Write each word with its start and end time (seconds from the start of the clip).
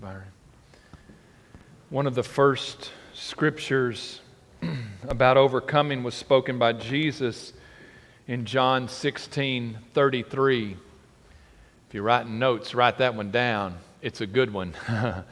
Byron. 0.00 0.22
One 1.90 2.06
of 2.06 2.14
the 2.14 2.22
first 2.22 2.92
scriptures 3.14 4.20
about 5.08 5.36
overcoming 5.36 6.04
was 6.04 6.14
spoken 6.14 6.56
by 6.56 6.72
Jesus 6.72 7.52
in 8.28 8.44
John 8.44 8.88
16 8.88 9.78
33. 9.94 10.76
If 11.88 11.94
you're 11.94 12.04
writing 12.04 12.38
notes, 12.38 12.74
write 12.74 12.98
that 12.98 13.16
one 13.16 13.32
down. 13.32 13.78
It's 14.00 14.20
a 14.20 14.26
good 14.26 14.52
one. 14.52 14.74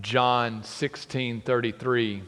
John 0.00 0.62
16 0.62 1.40
33. 1.40 2.22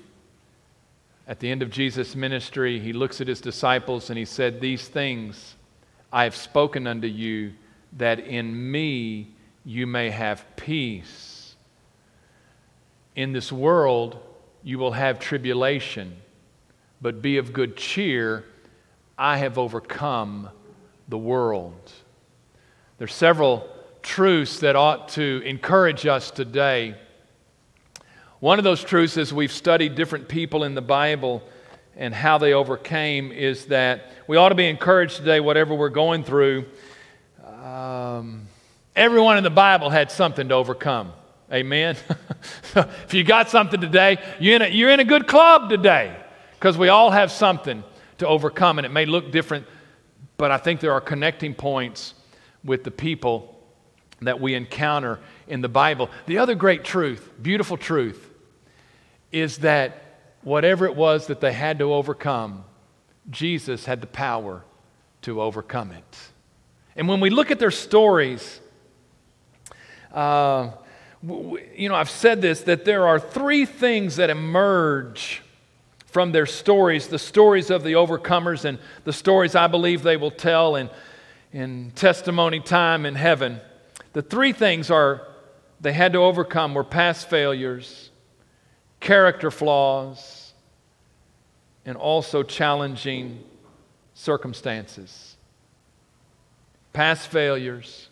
At 1.28 1.40
the 1.40 1.50
end 1.50 1.62
of 1.62 1.70
Jesus' 1.70 2.16
ministry, 2.16 2.80
he 2.80 2.94
looks 2.94 3.20
at 3.20 3.28
his 3.28 3.42
disciples 3.42 4.08
and 4.08 4.18
he 4.18 4.24
said, 4.24 4.60
These 4.60 4.88
things 4.88 5.56
I 6.10 6.24
have 6.24 6.34
spoken 6.34 6.86
unto 6.86 7.06
you, 7.06 7.52
that 7.98 8.20
in 8.20 8.70
me 8.70 9.34
you 9.64 9.86
may 9.86 10.08
have 10.10 10.44
peace. 10.56 11.31
In 13.14 13.32
this 13.32 13.52
world 13.52 14.18
you 14.62 14.78
will 14.78 14.92
have 14.92 15.18
tribulation, 15.18 16.16
but 17.00 17.20
be 17.20 17.36
of 17.38 17.52
good 17.52 17.76
cheer. 17.76 18.44
I 19.18 19.38
have 19.38 19.58
overcome 19.58 20.48
the 21.08 21.18
world. 21.18 21.92
There's 22.98 23.12
several 23.12 23.68
truths 24.02 24.60
that 24.60 24.76
ought 24.76 25.10
to 25.10 25.42
encourage 25.44 26.06
us 26.06 26.30
today. 26.30 26.94
One 28.40 28.58
of 28.58 28.64
those 28.64 28.82
truths, 28.82 29.16
as 29.16 29.32
we've 29.32 29.52
studied 29.52 29.94
different 29.94 30.28
people 30.28 30.64
in 30.64 30.74
the 30.74 30.82
Bible 30.82 31.42
and 31.96 32.14
how 32.14 32.38
they 32.38 32.54
overcame, 32.54 33.30
is 33.30 33.66
that 33.66 34.10
we 34.26 34.36
ought 34.36 34.48
to 34.48 34.54
be 34.54 34.68
encouraged 34.68 35.16
today, 35.16 35.40
whatever 35.40 35.74
we're 35.74 35.90
going 35.90 36.24
through. 36.24 36.64
Um, 37.62 38.46
everyone 38.96 39.36
in 39.36 39.44
the 39.44 39.50
Bible 39.50 39.90
had 39.90 40.10
something 40.10 40.48
to 40.48 40.54
overcome. 40.54 41.12
Amen. 41.52 41.96
if 42.74 43.12
you 43.12 43.24
got 43.24 43.50
something 43.50 43.78
today, 43.78 44.16
you're 44.40 44.56
in 44.56 44.62
a, 44.62 44.68
you're 44.68 44.88
in 44.88 45.00
a 45.00 45.04
good 45.04 45.26
club 45.26 45.68
today 45.68 46.16
because 46.54 46.78
we 46.78 46.88
all 46.88 47.10
have 47.10 47.30
something 47.30 47.84
to 48.18 48.26
overcome, 48.26 48.78
and 48.78 48.86
it 48.86 48.88
may 48.88 49.04
look 49.04 49.30
different, 49.30 49.66
but 50.38 50.50
I 50.50 50.56
think 50.56 50.80
there 50.80 50.92
are 50.92 51.00
connecting 51.00 51.54
points 51.54 52.14
with 52.64 52.84
the 52.84 52.90
people 52.90 53.60
that 54.22 54.40
we 54.40 54.54
encounter 54.54 55.18
in 55.46 55.60
the 55.60 55.68
Bible. 55.68 56.08
The 56.26 56.38
other 56.38 56.54
great 56.54 56.84
truth, 56.84 57.30
beautiful 57.42 57.76
truth, 57.76 58.30
is 59.30 59.58
that 59.58 60.20
whatever 60.42 60.86
it 60.86 60.96
was 60.96 61.26
that 61.26 61.40
they 61.40 61.52
had 61.52 61.78
to 61.80 61.92
overcome, 61.92 62.64
Jesus 63.28 63.84
had 63.84 64.00
the 64.00 64.06
power 64.06 64.64
to 65.22 65.42
overcome 65.42 65.92
it. 65.92 66.18
And 66.96 67.08
when 67.08 67.20
we 67.20 67.28
look 67.28 67.50
at 67.50 67.58
their 67.58 67.70
stories, 67.70 68.60
uh, 70.12 70.70
you 71.22 71.88
know, 71.88 71.94
I've 71.94 72.10
said 72.10 72.42
this 72.42 72.62
that 72.62 72.84
there 72.84 73.06
are 73.06 73.20
three 73.20 73.64
things 73.64 74.16
that 74.16 74.30
emerge 74.30 75.42
from 76.06 76.32
their 76.32 76.46
stories 76.46 77.08
the 77.08 77.18
stories 77.18 77.70
of 77.70 77.82
the 77.82 77.92
overcomers 77.92 78.64
and 78.64 78.78
the 79.04 79.12
stories 79.12 79.54
I 79.54 79.66
believe 79.66 80.02
they 80.02 80.16
will 80.16 80.30
tell 80.30 80.76
in, 80.76 80.90
in 81.52 81.92
testimony 81.94 82.60
time 82.60 83.06
in 83.06 83.14
heaven. 83.14 83.60
The 84.12 84.22
three 84.22 84.52
things 84.52 84.90
are 84.90 85.26
they 85.80 85.92
had 85.92 86.12
to 86.12 86.20
overcome 86.20 86.74
were 86.74 86.84
past 86.84 87.28
failures, 87.28 88.10
character 89.00 89.50
flaws, 89.50 90.52
and 91.84 91.96
also 91.96 92.42
challenging 92.42 93.42
circumstances. 94.14 95.36
Past 96.92 97.28
failures, 97.28 98.08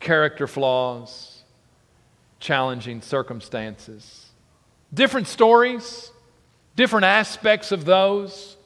character 0.00 0.46
flaws, 0.46 1.31
challenging 2.42 3.00
circumstances. 3.00 4.26
Different 4.92 5.28
stories, 5.28 6.10
different 6.76 7.04
aspects 7.04 7.70
of 7.72 7.84
those, 7.84 8.56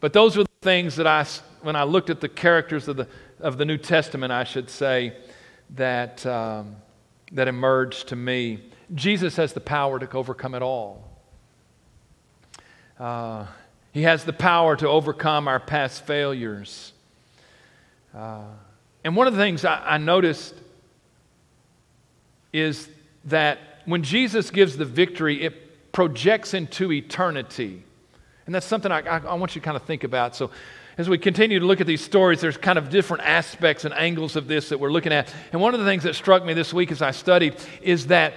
but 0.00 0.12
those 0.12 0.36
were 0.36 0.44
the 0.44 0.50
things 0.62 0.96
that 0.96 1.06
I, 1.06 1.24
when 1.60 1.76
I 1.76 1.84
looked 1.84 2.10
at 2.10 2.20
the 2.20 2.28
characters 2.28 2.88
of 2.88 2.96
the, 2.96 3.06
of 3.38 3.58
the 3.58 3.66
New 3.66 3.76
Testament, 3.76 4.32
I 4.32 4.44
should 4.44 4.70
say, 4.70 5.14
that, 5.76 6.24
um, 6.24 6.76
that 7.32 7.48
emerged 7.48 8.08
to 8.08 8.16
me. 8.16 8.60
Jesus 8.94 9.36
has 9.36 9.52
the 9.52 9.60
power 9.60 9.98
to 9.98 10.10
overcome 10.12 10.54
it 10.54 10.62
all. 10.62 11.04
Uh, 12.98 13.46
he 13.92 14.02
has 14.02 14.24
the 14.24 14.32
power 14.32 14.74
to 14.74 14.88
overcome 14.88 15.48
our 15.48 15.60
past 15.60 16.06
failures. 16.06 16.92
Uh, 18.14 18.44
and 19.04 19.14
one 19.14 19.26
of 19.26 19.34
the 19.34 19.38
things 19.38 19.66
I, 19.66 19.82
I 19.84 19.98
noticed 19.98 20.54
is 22.52 22.88
that 23.26 23.58
when 23.84 24.02
Jesus 24.02 24.50
gives 24.50 24.76
the 24.76 24.84
victory, 24.84 25.42
it 25.42 25.92
projects 25.92 26.54
into 26.54 26.92
eternity. 26.92 27.82
And 28.44 28.54
that's 28.54 28.66
something 28.66 28.92
I, 28.92 29.00
I, 29.00 29.18
I, 29.18 29.34
want 29.34 29.54
you 29.54 29.60
to 29.60 29.64
kind 29.64 29.76
of 29.76 29.82
think 29.84 30.04
about. 30.04 30.36
So, 30.36 30.50
as 30.98 31.08
we 31.08 31.18
continue 31.18 31.58
to 31.58 31.66
look 31.66 31.80
at 31.80 31.86
these 31.86 32.02
stories, 32.02 32.40
there's 32.40 32.56
kind 32.56 32.78
of 32.78 32.88
different 32.88 33.22
aspects 33.24 33.84
and 33.84 33.92
angles 33.92 34.34
of 34.34 34.46
this 34.46 34.70
that 34.70 34.78
we're 34.78 34.92
looking 34.92 35.12
at. 35.12 35.32
And 35.52 35.60
one 35.60 35.74
of 35.74 35.80
the 35.80 35.86
things 35.86 36.04
that 36.04 36.14
struck 36.14 36.44
me 36.44 36.54
this 36.54 36.72
week 36.72 36.90
as 36.90 37.02
I 37.02 37.10
studied 37.10 37.56
is 37.82 38.06
that 38.06 38.34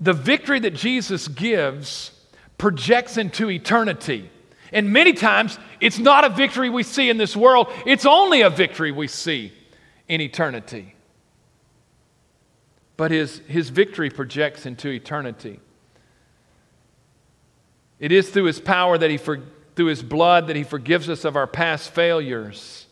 the 0.00 0.12
victory 0.12 0.60
that 0.60 0.74
Jesus 0.74 1.26
gives 1.28 2.12
projects 2.58 3.16
into 3.16 3.50
eternity. 3.50 4.30
And 4.72 4.92
many 4.92 5.12
times, 5.12 5.58
it's 5.80 5.98
not 5.98 6.24
a 6.24 6.28
victory 6.28 6.68
we 6.68 6.82
see 6.82 7.08
in 7.08 7.16
this 7.16 7.36
world, 7.36 7.68
it's 7.86 8.04
only 8.04 8.42
a 8.42 8.50
victory 8.50 8.92
we 8.92 9.06
see 9.06 9.52
in 10.08 10.20
eternity. 10.20 10.95
But 12.96 13.10
his, 13.10 13.38
his 13.46 13.68
victory 13.68 14.10
projects 14.10 14.66
into 14.66 14.88
eternity. 14.88 15.60
It 17.98 18.12
is 18.12 18.30
through 18.30 18.44
his 18.44 18.60
power 18.60 18.96
that 18.96 19.10
he, 19.10 19.16
for, 19.16 19.40
through 19.74 19.86
his 19.86 20.02
blood, 20.02 20.48
that 20.48 20.56
he 20.56 20.64
forgives 20.64 21.08
us 21.08 21.24
of 21.24 21.36
our 21.36 21.46
past 21.46 21.90
failures. 21.90 22.86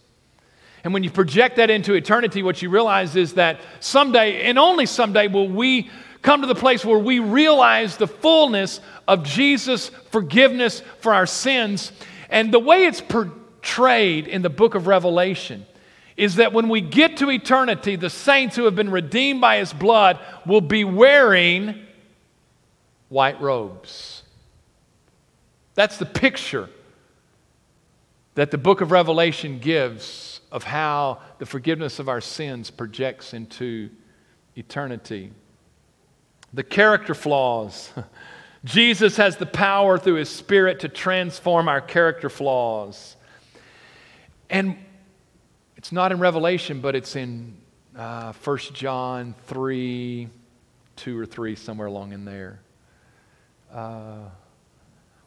And 0.83 0.93
when 0.93 1.03
you 1.03 1.11
project 1.11 1.57
that 1.57 1.71
into 1.71 1.95
eternity, 1.95 2.43
what 2.43 2.61
you 2.61 2.69
realize 2.69 3.17
is 3.17 3.35
that 3.35 3.61
someday, 3.81 4.43
and 4.43 4.59
only 4.59 4.85
someday, 4.85 5.29
will 5.29 5.49
we 5.49 5.91
come 6.25 6.41
to 6.41 6.47
the 6.47 6.55
place 6.55 6.85
where 6.85 6.99
we 6.99 7.21
realize 7.21 7.99
the 7.99 8.09
fullness 8.09 8.81
of 9.07 9.23
Jesus' 9.23 9.91
forgiveness 10.11 10.83
for 11.01 11.13
our 11.15 11.27
sins. 11.27 11.93
And 12.31 12.53
the 12.53 12.59
way 12.59 12.87
it's 12.87 13.03
portrayed 13.03 14.27
in 14.27 14.41
the 14.43 14.51
book 14.51 14.75
of 14.75 14.87
Revelation 14.87 15.67
is 16.17 16.37
that 16.37 16.53
when 16.53 16.69
we 16.69 16.81
get 16.81 17.17
to 17.19 17.31
eternity, 17.31 17.97
the 17.97 18.11
saints 18.11 18.57
who 18.57 18.65
have 18.65 18.77
been 18.77 18.91
redeemed 18.91 19.41
by 19.41 19.59
his 19.59 19.73
blood 19.73 20.19
will 20.47 20.61
be 20.61 20.85
wearing 20.85 21.85
white 23.09 23.41
robes. 23.41 24.23
That's 25.75 25.99
the 25.99 26.07
picture 26.07 26.69
that 28.35 28.51
the 28.51 28.59
book 28.59 28.81
of 28.81 28.91
Revelation 28.91 29.59
gives 29.59 30.41
of 30.53 30.63
how 30.63 31.21
the 31.39 31.47
forgiveness 31.47 31.99
of 31.99 32.09
our 32.09 32.21
sins 32.21 32.71
projects 32.71 33.35
into 33.35 33.91
eternity. 34.57 35.33
The 36.53 36.63
character 36.63 37.15
flaws. 37.15 37.93
Jesus 38.65 39.17
has 39.17 39.37
the 39.37 39.47
power 39.47 39.99
through 39.99 40.15
his 40.15 40.31
spirit 40.31 40.81
to 40.81 40.89
transform 40.89 41.69
our 41.69 41.81
character 41.81 42.31
flaws. 42.31 43.17
And 44.49 44.77
it's 45.85 45.93
not 45.93 46.13
in 46.13 46.19
Revelation, 46.19 46.81
but 46.81 46.95
it's 46.95 47.15
in 47.15 47.55
uh, 47.95 48.33
1 48.33 48.59
John 48.73 49.35
3, 49.49 50.29
2 50.97 51.19
or 51.19 51.27
3, 51.27 51.57
somewhere 51.57 51.89
along 51.89 52.13
in 52.15 52.25
there. 52.25 52.61
Uh, 53.71 54.21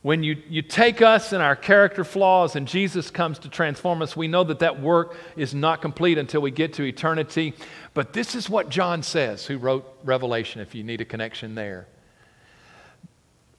when 0.02 0.24
you, 0.24 0.36
you 0.50 0.64
take 0.64 1.04
us 1.04 1.32
and 1.32 1.44
our 1.44 1.56
character 1.56 2.04
flaws 2.04 2.56
and 2.56 2.68
Jesus 2.68 3.12
comes 3.12 3.38
to 3.38 3.50
transform 3.50 4.02
us, 4.02 4.18
we 4.18 4.28
know 4.28 4.44
that 4.46 4.58
that 4.58 4.82
work 4.82 5.16
is 5.36 5.54
not 5.54 5.80
complete 5.80 6.18
until 6.18 6.42
we 6.42 6.50
get 6.50 6.74
to 6.74 6.84
eternity. 6.86 7.54
But 7.94 8.14
this 8.14 8.34
is 8.34 8.50
what 8.50 8.70
John 8.70 9.04
says, 9.04 9.46
who 9.46 9.60
wrote 9.60 9.86
Revelation, 10.04 10.60
if 10.60 10.74
you 10.74 10.84
need 10.84 11.02
a 11.02 11.06
connection 11.06 11.54
there. 11.54 11.88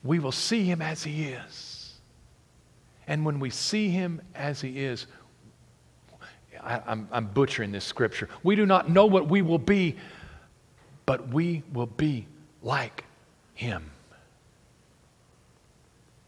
We 0.03 0.19
will 0.19 0.33
see 0.33 0.65
him 0.65 0.83
as 0.83 1.05
he 1.05 1.27
is. 1.27 1.95
And 3.07 3.25
when 3.25 3.39
we 3.39 3.51
see 3.51 3.89
him 3.89 4.21
as 4.35 4.61
he 4.61 4.81
is, 4.81 5.07
I, 6.69 6.83
I'm, 6.87 7.09
I'm 7.11 7.27
butchering 7.27 7.73
this 7.73 7.85
scripture. 7.85 8.29
We 8.43 8.55
do 8.55 8.67
not 8.67 8.91
know 8.91 9.07
what 9.07 9.29
we 9.29 9.41
will 9.41 9.59
be, 9.59 9.97
but 11.07 11.29
we 11.29 11.63
will 11.73 11.87
be 11.87 12.27
like 12.63 13.05
him. 13.55 13.91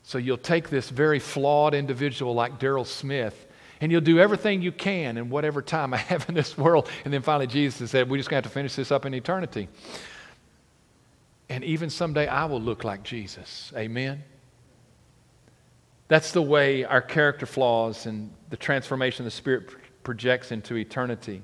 So 0.02 0.18
you'll 0.18 0.38
take 0.38 0.70
this 0.70 0.88
very 0.88 1.18
flawed 1.18 1.74
individual 1.74 2.34
like 2.34 2.58
Daryl 2.58 2.86
Smith, 2.86 3.46
and 3.80 3.92
you'll 3.92 4.00
do 4.00 4.18
everything 4.18 4.62
you 4.62 4.72
can 4.72 5.18
in 5.18 5.30
whatever 5.30 5.62
time 5.62 5.94
I 5.94 5.98
have 5.98 6.28
in 6.28 6.34
this 6.34 6.56
world. 6.56 6.88
And 7.04 7.12
then 7.12 7.22
finally, 7.22 7.46
Jesus 7.46 7.90
said, 7.90 8.10
We're 8.10 8.16
just 8.16 8.30
going 8.30 8.42
to 8.42 8.46
have 8.46 8.52
to 8.52 8.54
finish 8.54 8.74
this 8.74 8.90
up 8.90 9.04
in 9.04 9.14
eternity. 9.14 9.68
And 11.50 11.62
even 11.64 11.90
someday 11.90 12.26
I 12.26 12.46
will 12.46 12.60
look 12.60 12.82
like 12.82 13.02
Jesus. 13.02 13.72
Amen. 13.76 14.22
That's 16.08 16.32
the 16.32 16.42
way 16.42 16.84
our 16.84 17.02
character 17.02 17.46
flaws 17.46 18.06
and 18.06 18.32
the 18.48 18.56
transformation 18.56 19.24
of 19.24 19.32
the 19.32 19.36
Spirit 19.36 19.68
projects 20.10 20.50
into 20.50 20.74
eternity. 20.74 21.40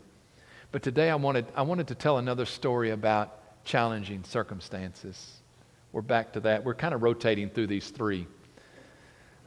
But 0.72 0.82
today 0.82 1.08
I 1.08 1.14
wanted, 1.14 1.46
I 1.54 1.62
wanted 1.62 1.86
to 1.86 1.94
tell 1.94 2.18
another 2.18 2.44
story 2.44 2.90
about 2.90 3.64
challenging 3.64 4.24
circumstances. 4.24 5.36
We're 5.92 6.02
back 6.02 6.32
to 6.32 6.40
that. 6.40 6.64
We're 6.64 6.74
kind 6.74 6.92
of 6.92 7.04
rotating 7.04 7.48
through 7.48 7.68
these 7.68 7.90
three 7.90 8.26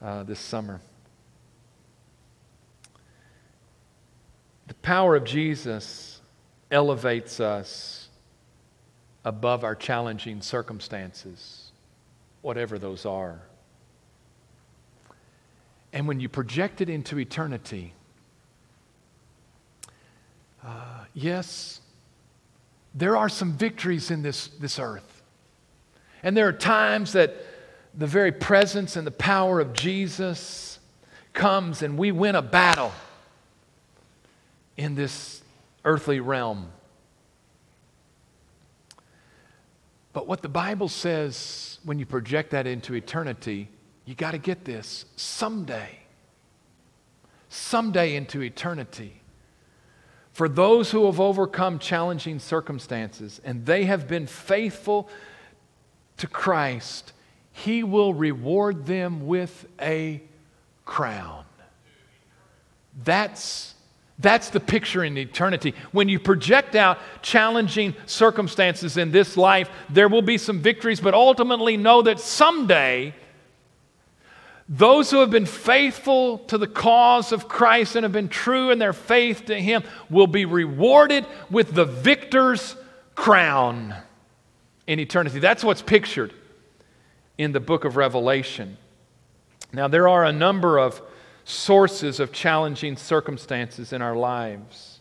uh, 0.01 0.23
this 0.23 0.39
summer. 0.39 0.79
The 4.67 4.73
power 4.75 5.17
of 5.17 5.25
Jesus 5.25 6.21
elevates 6.71 7.41
us 7.41 8.07
above 9.25 9.65
our 9.65 9.75
challenging 9.75 10.41
circumstances, 10.41 11.73
whatever 12.41 12.79
those 12.79 13.05
are. 13.05 13.41
And 15.91 16.07
when 16.07 16.21
you 16.21 16.29
project 16.29 16.79
it 16.79 16.87
into 16.87 17.19
eternity, 17.19 17.95
uh, 20.63 21.05
yes, 21.21 21.81
there 22.93 23.17
are 23.17 23.29
some 23.29 23.53
victories 23.53 24.11
in 24.11 24.21
this, 24.21 24.47
this 24.47 24.79
earth. 24.79 25.21
And 26.23 26.35
there 26.35 26.47
are 26.47 26.53
times 26.53 27.13
that 27.13 27.35
the 27.93 28.07
very 28.07 28.31
presence 28.31 28.95
and 28.95 29.05
the 29.05 29.11
power 29.11 29.59
of 29.59 29.73
Jesus 29.73 30.79
comes 31.33 31.81
and 31.81 31.97
we 31.97 32.11
win 32.11 32.35
a 32.35 32.41
battle 32.41 32.91
in 34.77 34.95
this 34.95 35.41
earthly 35.85 36.19
realm. 36.19 36.71
But 40.13 40.27
what 40.27 40.41
the 40.41 40.49
Bible 40.49 40.89
says 40.89 41.79
when 41.83 41.99
you 41.99 42.05
project 42.05 42.51
that 42.51 42.67
into 42.67 42.95
eternity, 42.95 43.69
you 44.05 44.15
got 44.15 44.31
to 44.31 44.37
get 44.37 44.65
this 44.65 45.05
someday, 45.15 45.99
someday 47.49 48.15
into 48.15 48.41
eternity. 48.41 49.18
For 50.39 50.47
those 50.47 50.89
who 50.89 51.05
have 51.07 51.19
overcome 51.19 51.79
challenging 51.79 52.39
circumstances 52.39 53.41
and 53.43 53.65
they 53.65 53.83
have 53.83 54.07
been 54.07 54.25
faithful 54.25 55.09
to 56.15 56.27
Christ, 56.27 57.11
He 57.51 57.83
will 57.83 58.13
reward 58.13 58.85
them 58.85 59.27
with 59.27 59.67
a 59.81 60.23
crown. 60.85 61.43
That's 63.03 63.73
that's 64.17 64.49
the 64.49 64.61
picture 64.61 65.03
in 65.03 65.17
eternity. 65.17 65.73
When 65.91 66.07
you 66.07 66.19
project 66.19 66.73
out 66.73 66.99
challenging 67.21 67.93
circumstances 68.05 68.95
in 68.95 69.11
this 69.11 69.35
life, 69.35 69.69
there 69.89 70.07
will 70.07 70.21
be 70.21 70.37
some 70.37 70.61
victories, 70.61 71.01
but 71.01 71.13
ultimately 71.13 71.75
know 71.75 72.01
that 72.03 72.21
someday, 72.21 73.13
those 74.71 75.09
who 75.09 75.19
have 75.19 75.31
been 75.31 75.47
faithful 75.47 76.37
to 76.37 76.59
the 76.59 76.67
cause 76.67 77.31
of 77.31 77.47
Christ 77.47 77.95
and 77.95 78.03
have 78.03 78.11
been 78.11 78.29
true 78.29 78.69
in 78.69 78.77
their 78.77 78.93
faith 78.93 79.45
to 79.45 79.59
Him 79.59 79.83
will 80.11 80.27
be 80.27 80.45
rewarded 80.45 81.25
with 81.49 81.73
the 81.73 81.85
victor's 81.85 82.75
crown 83.15 83.95
in 84.85 84.99
eternity. 84.99 85.39
That's 85.39 85.63
what's 85.63 85.81
pictured 85.81 86.33
in 87.39 87.51
the 87.51 87.59
book 87.59 87.83
of 87.83 87.97
Revelation. 87.97 88.77
Now, 89.73 89.87
there 89.87 90.07
are 90.07 90.23
a 90.23 90.31
number 90.31 90.77
of 90.77 91.01
sources 91.45 92.19
of 92.19 92.31
challenging 92.31 92.95
circumstances 92.95 93.91
in 93.91 94.03
our 94.03 94.15
lives. 94.15 94.99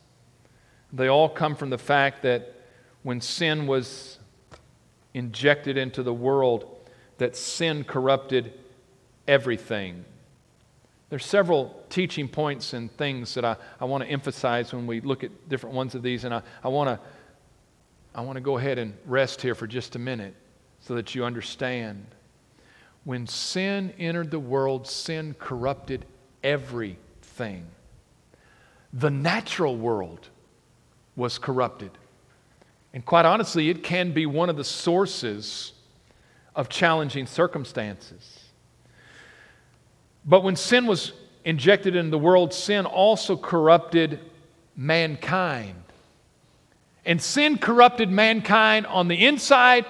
They 0.95 1.09
all 1.09 1.29
come 1.29 1.55
from 1.55 1.69
the 1.69 1.79
fact 1.79 2.23
that 2.23 2.55
when 3.03 3.21
sin 3.21 3.67
was 3.67 4.19
injected 5.13 5.77
into 5.77 6.03
the 6.03 6.15
world, 6.15 6.89
that 7.19 7.37
sin 7.37 7.85
corrupted 7.85 8.55
everything. 9.29 10.05
There's 11.11 11.25
several 11.25 11.85
teaching 11.89 12.29
points 12.29 12.73
and 12.73 12.91
things 12.91 13.35
that 13.35 13.45
I, 13.45 13.57
I 13.81 13.85
want 13.85 14.03
to 14.05 14.11
emphasize 14.11 14.73
when 14.73 14.87
we 14.87 15.01
look 15.01 15.23
at 15.23 15.49
different 15.49 15.77
ones 15.77 15.95
of 15.95 16.03
these, 16.03 16.25
and 16.25 16.35
I, 16.35 16.43
I 16.65 16.69
want 16.69 16.89
to 16.89 17.01
I 18.15 18.23
want 18.23 18.35
to 18.35 18.41
go 18.41 18.59
ahead 18.59 18.79
and 18.79 18.95
rest 19.07 19.43
here 19.43 19.55
for 19.55 19.69
just 19.69 19.95
a 19.95 19.99
minute 19.99 20.35
so 20.81 20.95
that 20.97 21.15
you 21.15 21.25
understand. 21.25 22.05
When 23.05 23.27
sin 23.27 23.93
entered 23.99 24.33
the 24.33 24.41
world, 24.41 24.89
sin 24.89 25.37
corrupted 25.39 26.05
everything. 26.43 27.67
The 28.93 29.11
natural 29.11 29.77
world 29.77 30.29
was 31.15 31.39
corrupted. 31.39 31.93
And 32.93 33.05
quite 33.05 33.25
honestly, 33.25 33.69
it 33.69 33.85
can 33.85 34.13
be 34.13 34.27
one 34.27 34.51
of 34.51 34.57
the 34.57 34.65
sources 34.65 35.73
of 36.57 36.69
challenging 36.69 37.27
circumstances. 37.27 38.48
But 40.29 40.43
when 40.43 40.57
sin 40.57 40.87
was 40.87 41.15
injected 41.43 41.97
into 41.97 42.11
the 42.11 42.19
world, 42.19 42.53
sin 42.53 42.85
also 42.85 43.35
corrupted 43.35 44.21
mankind. 44.77 45.83
And 47.07 47.21
sin 47.21 47.57
corrupted 47.57 48.11
mankind 48.11 48.87
on 48.87 49.09
the 49.09 49.25
inside 49.25 49.87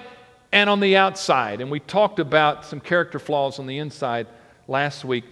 and 0.53 0.69
on 0.69 0.79
the 0.79 0.95
outside. 0.95 1.59
And 1.59 1.69
we 1.69 1.81
talked 1.81 2.19
about 2.19 2.63
some 2.63 2.79
character 2.79 3.19
flaws 3.19 3.59
on 3.59 3.67
the 3.67 3.79
inside 3.79 4.27
last 4.69 5.03
week. 5.03 5.25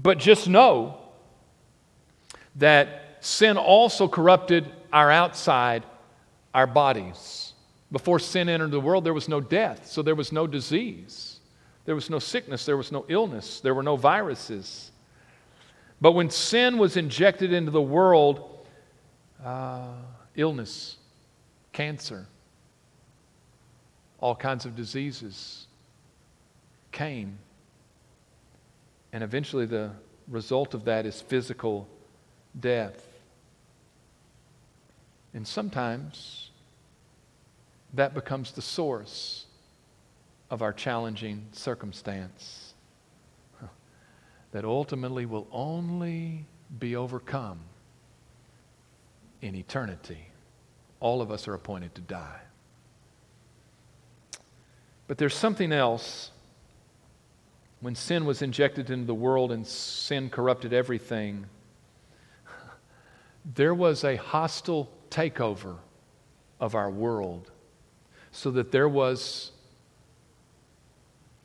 But 0.00 0.18
just 0.18 0.48
know 0.48 1.00
that 2.56 3.16
sin 3.18 3.56
also 3.56 4.06
corrupted 4.06 4.70
our 4.92 5.10
outside, 5.10 5.82
our 6.54 6.68
bodies. 6.68 7.52
Before 7.90 8.20
sin 8.20 8.48
entered 8.48 8.70
the 8.70 8.80
world, 8.80 9.04
there 9.04 9.12
was 9.12 9.28
no 9.28 9.40
death, 9.40 9.88
so 9.88 10.02
there 10.02 10.14
was 10.14 10.30
no 10.30 10.46
disease. 10.46 11.31
There 11.84 11.94
was 11.94 12.08
no 12.08 12.18
sickness, 12.18 12.64
there 12.64 12.76
was 12.76 12.92
no 12.92 13.04
illness, 13.08 13.60
there 13.60 13.74
were 13.74 13.82
no 13.82 13.96
viruses. 13.96 14.90
But 16.00 16.12
when 16.12 16.30
sin 16.30 16.78
was 16.78 16.96
injected 16.96 17.52
into 17.52 17.70
the 17.70 17.82
world, 17.82 18.66
uh, 19.44 19.94
illness, 20.36 20.96
cancer, 21.72 22.26
all 24.20 24.36
kinds 24.36 24.64
of 24.64 24.76
diseases 24.76 25.66
came. 26.92 27.38
And 29.12 29.24
eventually, 29.24 29.66
the 29.66 29.90
result 30.28 30.74
of 30.74 30.84
that 30.84 31.06
is 31.06 31.20
physical 31.20 31.88
death. 32.58 33.06
And 35.34 35.46
sometimes 35.46 36.50
that 37.94 38.14
becomes 38.14 38.52
the 38.52 38.62
source 38.62 39.46
of 40.52 40.60
our 40.60 40.72
challenging 40.74 41.46
circumstance 41.52 42.74
that 44.50 44.66
ultimately 44.66 45.24
will 45.24 45.48
only 45.50 46.44
be 46.78 46.94
overcome 46.94 47.58
in 49.40 49.54
eternity. 49.54 50.28
All 51.00 51.22
of 51.22 51.30
us 51.30 51.48
are 51.48 51.54
appointed 51.54 51.94
to 51.94 52.02
die. 52.02 52.40
But 55.06 55.16
there's 55.16 55.34
something 55.34 55.72
else 55.72 56.30
when 57.80 57.94
sin 57.94 58.26
was 58.26 58.42
injected 58.42 58.90
into 58.90 59.06
the 59.06 59.14
world 59.14 59.52
and 59.52 59.66
sin 59.66 60.28
corrupted 60.28 60.74
everything, 60.74 61.46
there 63.54 63.74
was 63.74 64.04
a 64.04 64.16
hostile 64.16 64.90
takeover 65.08 65.76
of 66.60 66.74
our 66.74 66.90
world 66.90 67.50
so 68.32 68.50
that 68.50 68.70
there 68.70 68.88
was 68.88 69.52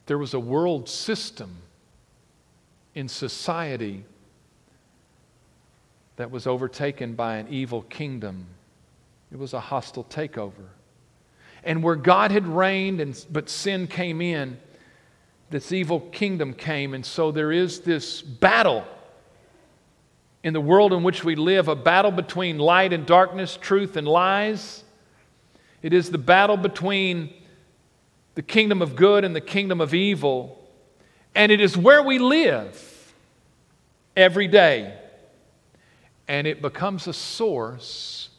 there 0.08 0.18
was 0.18 0.34
a 0.34 0.40
world 0.40 0.90
system 0.90 1.58
in 2.96 3.08
society 3.08 4.04
that 6.16 6.32
was 6.32 6.48
overtaken 6.48 7.14
by 7.14 7.38
an 7.38 7.48
evil 7.50 7.84
kingdom 7.84 8.48
it 9.32 9.38
was 9.38 9.54
a 9.54 9.60
hostile 9.60 10.06
takeover 10.06 10.70
and 11.64 11.84
where 11.84 11.96
god 11.96 12.32
had 12.32 12.48
reigned 12.48 13.00
and 13.00 13.26
but 13.32 13.50
sin 13.50 13.86
came 13.86 14.22
in 14.22 14.58
this 15.50 15.72
evil 15.72 16.02
kingdom 16.12 16.54
came. 16.54 16.94
And 16.94 17.06
so 17.06 17.32
there 17.32 17.52
is 17.52 17.82
this 17.82 18.22
battle 18.22 18.86
in 20.44 20.54
the 20.54 20.62
world 20.62 20.94
in 20.94 21.04
which 21.04 21.24
we 21.24 21.36
live 21.36 21.68
a 21.68 21.76
battle 21.76 22.12
between 22.12 22.58
light 22.58 22.94
and 22.94 23.06
darkness, 23.06 23.58
truth 23.60 23.96
and 23.96 24.08
lies. 24.08 24.84
It 25.82 25.94
is 25.94 26.12
the 26.12 26.18
battle 26.18 26.58
between 26.58 27.34
the 28.38 28.44
kingdom 28.44 28.84
of 28.84 28.96
good 28.96 29.25
and 29.25 29.36
the 29.36 29.41
kingdom 29.41 29.82
of 29.82 29.96
evil. 29.96 30.63
And 31.34 31.51
it 31.51 31.60
is 31.60 31.75
where 31.75 32.03
we 32.03 32.20
live 32.20 33.12
every 34.15 34.48
day. 34.48 34.96
And 36.27 36.46
it 36.46 36.62
becomes 36.62 37.08
a 37.08 37.13
source 37.13 38.29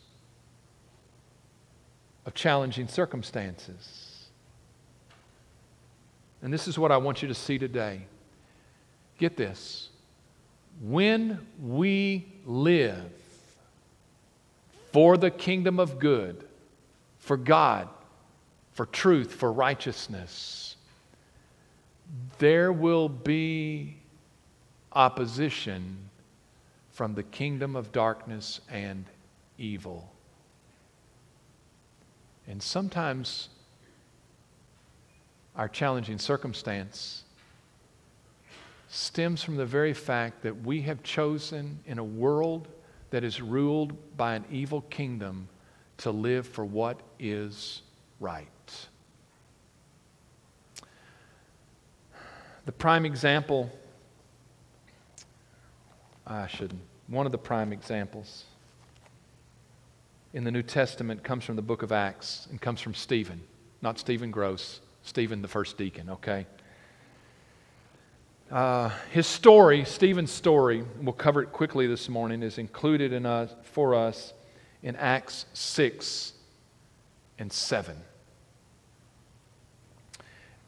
of 2.26 2.32
challenging 2.32 2.86
circumstances. 2.86 4.28
And 6.42 6.52
this 6.52 6.68
is 6.68 6.78
what 6.78 6.92
I 6.92 6.98
want 6.98 7.20
you 7.20 7.26
to 7.26 7.34
see 7.34 7.58
today. 7.58 8.02
Get 9.18 9.36
this. 9.36 9.88
When 10.80 11.44
we 11.60 12.24
live 12.46 13.10
for 14.92 15.16
the 15.16 15.32
kingdom 15.32 15.80
of 15.80 15.98
good, 15.98 16.44
for 17.18 17.36
God, 17.36 17.88
for 18.78 18.86
truth, 18.86 19.34
for 19.34 19.50
righteousness, 19.50 20.76
there 22.38 22.72
will 22.72 23.08
be 23.08 23.96
opposition 24.92 25.98
from 26.92 27.12
the 27.12 27.24
kingdom 27.24 27.74
of 27.74 27.90
darkness 27.90 28.60
and 28.70 29.04
evil. 29.58 30.12
And 32.46 32.62
sometimes 32.62 33.48
our 35.56 35.66
challenging 35.66 36.20
circumstance 36.20 37.24
stems 38.88 39.42
from 39.42 39.56
the 39.56 39.66
very 39.66 39.92
fact 39.92 40.42
that 40.42 40.62
we 40.62 40.82
have 40.82 41.02
chosen 41.02 41.80
in 41.84 41.98
a 41.98 42.04
world 42.04 42.68
that 43.10 43.24
is 43.24 43.42
ruled 43.42 44.16
by 44.16 44.36
an 44.36 44.44
evil 44.52 44.82
kingdom 44.82 45.48
to 45.96 46.12
live 46.12 46.46
for 46.46 46.64
what 46.64 47.00
is 47.18 47.82
right. 48.20 48.48
The 52.66 52.72
prime 52.72 53.06
example, 53.06 53.70
I 56.26 56.46
shouldn't, 56.46 56.82
one 57.06 57.24
of 57.24 57.32
the 57.32 57.38
prime 57.38 57.72
examples 57.72 58.44
in 60.34 60.44
the 60.44 60.50
New 60.50 60.62
Testament 60.62 61.22
comes 61.22 61.44
from 61.44 61.56
the 61.56 61.62
book 61.62 61.82
of 61.82 61.92
Acts 61.92 62.46
and 62.50 62.60
comes 62.60 62.80
from 62.80 62.92
Stephen, 62.92 63.40
not 63.80 63.98
Stephen 63.98 64.30
Gross, 64.30 64.80
Stephen 65.02 65.40
the 65.40 65.48
first 65.48 65.78
deacon, 65.78 66.10
okay? 66.10 66.46
Uh, 68.50 68.90
his 69.10 69.26
story, 69.26 69.84
Stephen's 69.84 70.30
story, 70.30 70.84
we'll 71.00 71.12
cover 71.12 71.42
it 71.42 71.52
quickly 71.52 71.86
this 71.86 72.08
morning, 72.08 72.42
is 72.42 72.58
included 72.58 73.12
in 73.12 73.24
us, 73.24 73.54
for 73.62 73.94
us 73.94 74.34
in 74.82 74.94
Acts 74.96 75.46
6 75.54 76.34
and 77.38 77.52
7. 77.52 77.96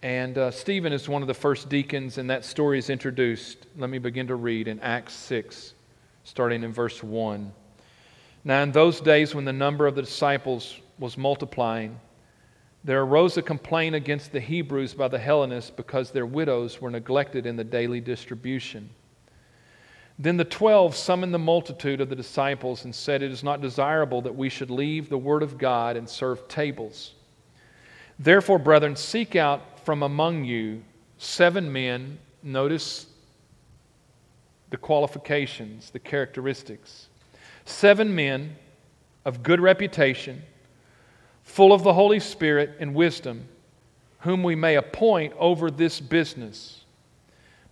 And 0.03 0.39
uh, 0.39 0.51
Stephen 0.51 0.93
is 0.93 1.09
one 1.09 1.23
of 1.23 1.29
the 1.29 1.35
first 1.35 1.69
deacons, 1.69 2.17
and 2.17 2.31
that 2.31 2.45
story 2.45 2.79
is 2.79 2.89
introduced. 2.89 3.67
Let 3.77 3.91
me 3.91 3.99
begin 3.99 4.29
to 4.29 4.35
read 4.35 4.67
in 4.67 4.81
Acts 4.81 5.13
6, 5.15 5.75
starting 6.25 6.63
in 6.63 6.73
verse 6.73 7.03
1. 7.03 7.53
Now, 8.45 8.63
in 8.63 8.73
those 8.73 9.01
days 9.01 9.35
when 9.35 9.45
the 9.45 9.53
number 9.53 9.87
of 9.87 9.95
the 9.95 10.03
disciples 10.03 10.77
was 10.99 11.19
multiplying, 11.19 12.01
there 12.83 13.03
arose 13.03 13.37
a 13.37 13.43
complaint 13.43 13.95
against 13.95 14.33
the 14.33 14.41
Hebrews 14.41 14.95
by 14.95 15.09
the 15.09 15.19
Hellenists 15.19 15.71
because 15.71 16.11
their 16.11 16.25
widows 16.25 16.81
were 16.81 16.91
neglected 16.91 17.45
in 17.45 17.57
the 17.57 17.65
daily 17.65 18.01
distribution. 18.01 18.89
Then 20.21 20.37
the 20.37 20.45
twelve 20.45 20.95
summoned 20.95 21.33
the 21.33 21.39
multitude 21.39 22.03
of 22.03 22.11
the 22.11 22.15
disciples 22.15 22.85
and 22.85 22.95
said, 22.95 23.23
It 23.23 23.33
is 23.33 23.43
not 23.43 23.63
desirable 23.63 24.21
that 24.21 24.37
we 24.37 24.51
should 24.51 24.69
leave 24.69 25.09
the 25.09 25.17
word 25.17 25.43
of 25.43 25.57
God 25.57 25.97
and 25.97 26.07
serve 26.07 26.47
tables. 26.47 27.15
Therefore, 28.19 28.59
brethren, 28.59 28.97
seek 28.97 29.35
out 29.35 29.81
from 29.81 30.03
among 30.03 30.45
you 30.45 30.83
seven 31.17 31.73
men. 31.73 32.19
Notice 32.43 33.07
the 34.69 34.77
qualifications, 34.77 35.89
the 35.89 35.99
characteristics. 35.99 37.09
Seven 37.65 38.15
men 38.15 38.57
of 39.25 39.43
good 39.43 39.59
reputation 39.59 40.43
full 41.45 41.73
of 41.73 41.83
the 41.83 41.95
Holy 41.95 42.21
Spirit 42.21 42.77
and 42.79 42.95
wisdom, 42.95 43.49
whom 44.19 44.43
we 44.43 44.55
may 44.55 44.77
appoint 44.77 45.33
over 45.39 45.71
this 45.71 45.99
business. 45.99 46.80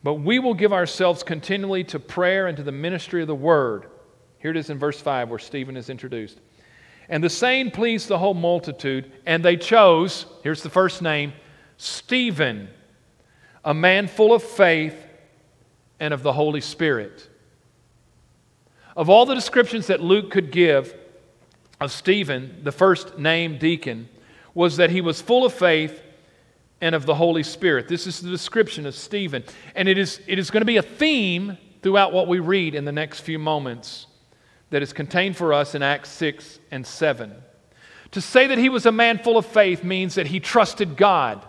But 0.03 0.15
we 0.15 0.39
will 0.39 0.55
give 0.55 0.73
ourselves 0.73 1.23
continually 1.23 1.85
to 1.85 1.99
prayer 1.99 2.47
and 2.47 2.57
to 2.57 2.63
the 2.63 2.73
ministry 2.73 3.21
of 3.21 3.29
the 3.29 3.35
word. 3.35 3.87
Here 4.39 4.51
it 4.51 4.57
is 4.57 4.71
in 4.71 4.79
verse 4.79 5.01
5 5.01 5.31
where 5.31 5.39
Stephen 5.39 5.77
is 5.77 5.91
introduced. 5.91 6.39
And 7.09 7.25
the 7.25 7.31
saying 7.31 7.71
pleased 7.73 8.09
the 8.09 8.19
whole 8.19 8.35
multitude, 8.35 9.11
and 9.27 9.45
they 9.45 9.57
chose, 9.57 10.27
here's 10.43 10.63
the 10.63 10.71
first 10.71 11.01
name, 11.01 11.33
Stephen, 11.79 12.69
a 13.65 13.73
man 13.75 14.07
full 14.09 14.33
of 14.33 14.43
faith 14.43 15.07
and 15.99 16.13
of 16.13 16.23
the 16.23 16.33
Holy 16.33 16.61
Spirit. 16.61 17.29
Of 18.95 19.09
all 19.09 19.27
the 19.27 19.35
descriptions 19.35 19.87
that 19.87 20.01
Luke 20.01 20.31
could 20.31 20.53
give, 20.53 20.95
of 21.81 21.93
Stephen, 21.93 22.61
the 22.63 22.73
first 22.73 23.19
named 23.19 23.59
deacon, 23.59 24.09
was 24.55 24.77
that 24.77 24.91
he 24.91 25.01
was 25.01 25.23
full 25.23 25.45
of 25.47 25.53
faith 25.53 26.03
and 26.81 26.95
of 26.95 27.07
the 27.07 27.15
Holy 27.15 27.43
Spirit. 27.43 27.89
This 27.89 28.07
is 28.07 28.21
the 28.21 28.31
description 28.31 28.87
of 28.87 28.95
Stephen. 28.95 29.45
And 29.75 29.89
it 29.89 29.99
is, 29.99 30.21
it 30.27 30.39
is 30.39 30.51
going 30.51 30.61
to 30.61 30.67
be 30.67 30.77
a 30.77 30.83
theme 30.83 31.59
throughout 31.83 32.13
what 32.13 32.29
we 32.29 32.39
read 32.39 32.75
in 32.75 32.85
the 32.85 32.93
next 32.93 33.21
few 33.21 33.39
moments 33.39 34.07
that 34.71 34.83
is 34.83 34.93
contained 34.93 35.37
for 35.37 35.53
us 35.53 35.75
in 35.75 35.83
Acts 35.83 36.11
6 36.11 36.59
and 36.71 36.87
7. 36.87 37.35
To 38.13 38.21
say 38.21 38.47
that 38.47 38.59
he 38.59 38.69
was 38.69 38.87
a 38.87 38.93
man 38.93 39.19
full 39.19 39.37
of 39.37 39.47
faith 39.47 39.85
means 39.85 40.15
that 40.15 40.27
he 40.27 40.41
trusted 40.41 40.97
God. 40.97 41.45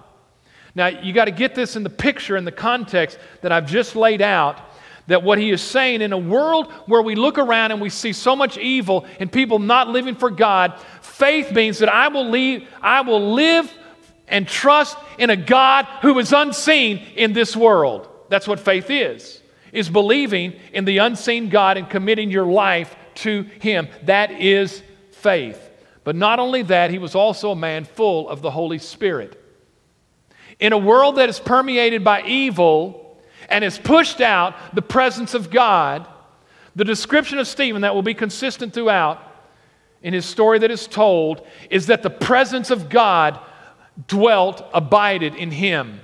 Now, 0.76 0.88
you 0.88 1.14
got 1.14 1.26
to 1.26 1.32
get 1.32 1.56
this 1.56 1.76
in 1.76 1.84
the 1.84 1.90
picture, 1.90 2.38
in 2.38 2.46
the 2.46 2.52
context 2.52 3.18
that 3.42 3.52
I've 3.52 3.66
just 3.66 3.96
laid 3.96 4.22
out 4.22 4.60
that 5.08 5.24
what 5.24 5.40
he 5.40 5.50
is 5.50 5.62
saying 5.62 6.02
in 6.02 6.14
a 6.14 6.18
world 6.18 6.72
where 6.86 7.02
we 7.02 7.16
look 7.16 7.40
around 7.40 7.72
and 7.72 7.82
we 7.82 7.90
see 7.90 8.14
so 8.14 8.36
much 8.36 8.58
evil 8.60 9.08
and 9.20 9.32
people 9.32 9.58
not 9.58 9.90
living 9.90 10.16
for 10.16 10.30
God, 10.30 10.80
faith 11.02 11.52
means 11.52 11.80
that 11.80 11.90
I 11.90 12.10
will 12.10 12.30
leave, 12.30 12.68
I 12.82 13.02
will 13.02 13.34
live 13.34 13.74
and 14.30 14.48
trust 14.48 14.98
in 15.18 15.30
a 15.30 15.36
God 15.36 15.86
who 16.02 16.18
is 16.20 16.34
unseen 16.34 16.98
in 17.16 17.34
this 17.34 17.56
world. 17.56 18.08
That's 18.30 18.48
what 18.48 18.60
faith 18.60 18.90
is. 18.90 19.42
Is 19.72 19.90
believing 19.90 20.54
in 20.74 20.86
the 20.86 21.00
unseen 21.00 21.50
God 21.50 21.78
and 21.78 21.90
committing 21.90 22.32
your 22.32 22.46
life 22.46 22.96
to 23.16 23.44
him. 23.62 23.88
That 24.04 24.32
is 24.32 24.82
faith. 25.12 25.70
But 26.04 26.16
not 26.16 26.40
only 26.40 26.64
that, 26.64 26.90
he 26.90 26.98
was 26.98 27.14
also 27.14 27.52
a 27.52 27.56
man 27.56 27.86
full 27.86 28.30
of 28.30 28.42
the 28.42 28.52
Holy 28.52 28.80
Spirit. 28.80 29.36
In 30.60 30.74
a 30.74 30.78
world 30.78 31.18
that 31.18 31.30
is 31.30 31.40
permeated 31.40 32.04
by 32.04 32.24
evil, 32.24 33.10
and 33.50 33.64
has 33.64 33.78
pushed 33.78 34.22
out 34.22 34.56
the 34.76 34.82
presence 34.82 35.34
of 35.34 35.50
God, 35.50 36.08
the 36.76 36.86
description 36.86 37.40
of 37.40 37.48
Stephen 37.48 37.82
that 37.82 37.96
will 37.96 38.04
be 38.04 38.14
consistent 38.14 38.74
throughout 38.74 39.26
in 40.02 40.14
his 40.14 40.26
story 40.26 40.60
that 40.60 40.72
is 40.72 40.88
told 40.88 41.46
is 41.70 41.88
that 41.88 42.04
the 42.04 42.10
presence 42.10 42.70
of 42.70 42.90
God 42.90 43.40
dwelt, 44.08 44.66
abided 44.74 45.36
in 45.36 45.52
him. 45.52 46.00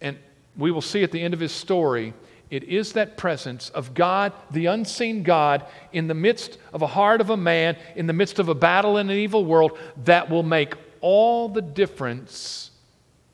And 0.00 0.18
we 0.56 0.70
will 0.70 0.82
see 0.82 1.02
at 1.02 1.10
the 1.10 1.22
end 1.22 1.34
of 1.34 1.40
his 1.40 1.52
story, 1.52 2.14
it 2.48 2.64
is 2.64 2.92
that 2.92 3.16
presence 3.16 3.70
of 3.70 3.92
God, 3.94 4.32
the 4.50 4.66
unseen 4.66 5.22
God, 5.24 5.64
in 5.92 6.06
the 6.06 6.14
midst 6.14 6.58
of 6.72 6.82
a 6.82 6.86
heart 6.86 7.20
of 7.20 7.30
a 7.30 7.36
man, 7.36 7.76
in 7.96 8.06
the 8.06 8.12
midst 8.12 8.38
of 8.38 8.48
a 8.48 8.54
battle 8.54 8.98
in 8.98 9.10
an 9.10 9.16
evil 9.16 9.44
world, 9.44 9.76
that 10.04 10.30
will 10.30 10.44
make 10.44 10.74
all 11.00 11.48
the 11.48 11.62
difference 11.62 12.70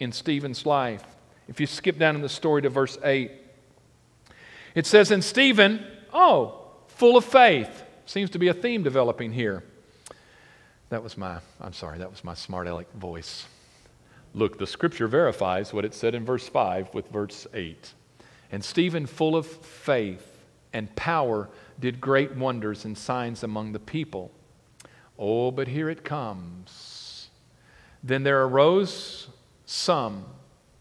in 0.01 0.13
Stephen's 0.13 0.65
life. 0.65 1.05
If 1.49 1.61
you 1.61 1.67
skip 1.67 1.99
down 1.99 2.17
in 2.17 2.23
the 2.23 2.29
story 2.29 2.63
to 2.63 2.71
verse 2.71 2.97
8, 3.05 3.31
it 4.75 4.87
says, 4.87 5.11
And 5.11 5.23
Stephen, 5.23 5.87
oh, 6.13 6.71
full 6.89 7.17
of 7.17 7.25
faith. 7.25 7.83
Seems 8.07 8.31
to 8.31 8.39
be 8.39 8.49
a 8.49 8.55
theme 8.55 8.83
developing 8.83 9.33
here. 9.33 9.63
That 10.93 11.03
was 11.03 11.17
my, 11.17 11.39
I'm 11.59 11.73
sorry, 11.73 11.97
that 12.01 12.11
was 12.11 12.23
my 12.23 12.35
smart 12.35 12.67
aleck 12.67 12.93
voice. 12.93 13.47
Look, 14.35 14.59
the 14.59 14.67
scripture 14.67 15.09
verifies 15.09 15.73
what 15.73 15.87
it 15.87 15.95
said 15.95 16.15
in 16.15 16.23
verse 16.23 16.47
5 16.47 16.93
with 16.93 17.09
verse 17.09 17.47
8. 17.55 17.95
And 18.51 18.63
Stephen, 18.63 19.07
full 19.07 19.35
of 19.35 19.47
faith 19.47 20.37
and 20.75 20.95
power, 20.95 21.49
did 21.81 21.99
great 21.99 22.37
wonders 22.37 22.85
and 22.85 22.99
signs 22.99 23.43
among 23.43 23.73
the 23.73 23.79
people. 23.79 24.33
Oh, 25.19 25.51
but 25.51 25.67
here 25.67 25.89
it 25.89 26.05
comes. 26.05 27.31
Then 28.05 28.23
there 28.23 28.43
arose 28.43 29.29
some 29.65 30.27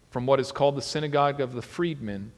from 0.09 0.25
what 0.25 0.41
is 0.41 0.51
called 0.51 0.75
the 0.75 0.81
synagogue 0.81 1.39
of 1.39 1.53
the 1.53 1.61
freedmen, 1.61 2.33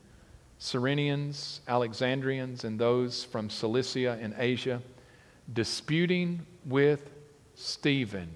Cyrenians, 0.59 1.61
Alexandrians, 1.67 2.65
and 2.65 2.77
those 2.77 3.23
from 3.23 3.49
Cilicia 3.49 4.19
and 4.21 4.35
Asia, 4.37 4.79
disputing 5.51 6.45
with 6.65 7.09
Stephen. 7.55 8.29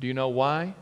Do 0.00 0.06
you 0.06 0.14
know 0.14 0.28
why? 0.28 0.74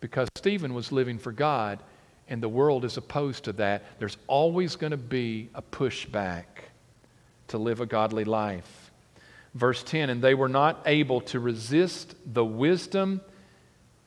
Because 0.00 0.28
Stephen 0.36 0.74
was 0.74 0.92
living 0.92 1.18
for 1.18 1.32
God, 1.32 1.82
and 2.28 2.42
the 2.42 2.48
world 2.48 2.84
is 2.84 2.96
opposed 2.96 3.44
to 3.44 3.52
that. 3.54 3.84
There's 3.98 4.16
always 4.26 4.76
going 4.76 4.92
to 4.92 4.96
be 4.96 5.50
a 5.54 5.62
pushback 5.62 6.44
to 7.48 7.58
live 7.58 7.80
a 7.80 7.86
godly 7.86 8.24
life. 8.24 8.90
Verse 9.54 9.82
10 9.82 10.10
And 10.10 10.22
they 10.22 10.34
were 10.34 10.48
not 10.48 10.82
able 10.86 11.20
to 11.22 11.40
resist 11.40 12.14
the 12.24 12.44
wisdom 12.44 13.20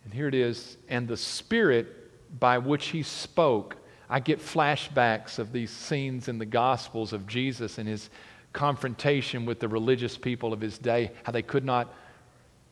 and 0.06 0.14
here 0.14 0.28
it 0.28 0.36
is, 0.36 0.78
and 0.88 1.08
the 1.08 1.18
Spirit 1.18 2.40
by 2.40 2.60
which 2.60 2.88
he 2.88 3.04
spoke. 3.04 3.76
I 4.08 4.20
get 4.20 4.40
flashbacks 4.40 5.40
of 5.40 5.52
these 5.52 5.72
scenes 5.72 6.28
in 6.28 6.38
the 6.38 6.46
Gospels 6.46 7.12
of 7.12 7.26
Jesus 7.26 7.80
and 7.80 7.90
his 7.90 8.12
confrontation 8.56 9.46
with 9.46 9.60
the 9.60 9.68
religious 9.68 10.18
people 10.18 10.54
of 10.54 10.62
his 10.62 10.80
day, 10.80 11.12
how 11.24 11.32
they 11.32 11.44
could 11.44 11.66
not 11.66 11.94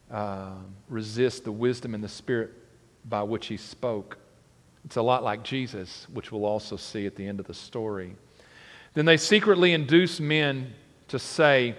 uh, 0.09 0.53
resist 0.89 1.43
the 1.43 1.51
wisdom 1.51 1.93
and 1.93 2.03
the 2.03 2.09
Spirit 2.09 2.51
by 3.05 3.21
which 3.21 3.47
he 3.47 3.57
spoke. 3.57 4.17
It's 4.85 4.95
a 4.95 5.01
lot 5.01 5.23
like 5.23 5.43
Jesus, 5.43 6.07
which 6.13 6.31
we'll 6.31 6.45
also 6.45 6.77
see 6.77 7.05
at 7.05 7.15
the 7.15 7.27
end 7.27 7.39
of 7.39 7.47
the 7.47 7.53
story. 7.53 8.15
Then 8.93 9.05
they 9.05 9.17
secretly 9.17 9.73
induced 9.73 10.21
men 10.21 10.73
to 11.09 11.19
say, 11.19 11.75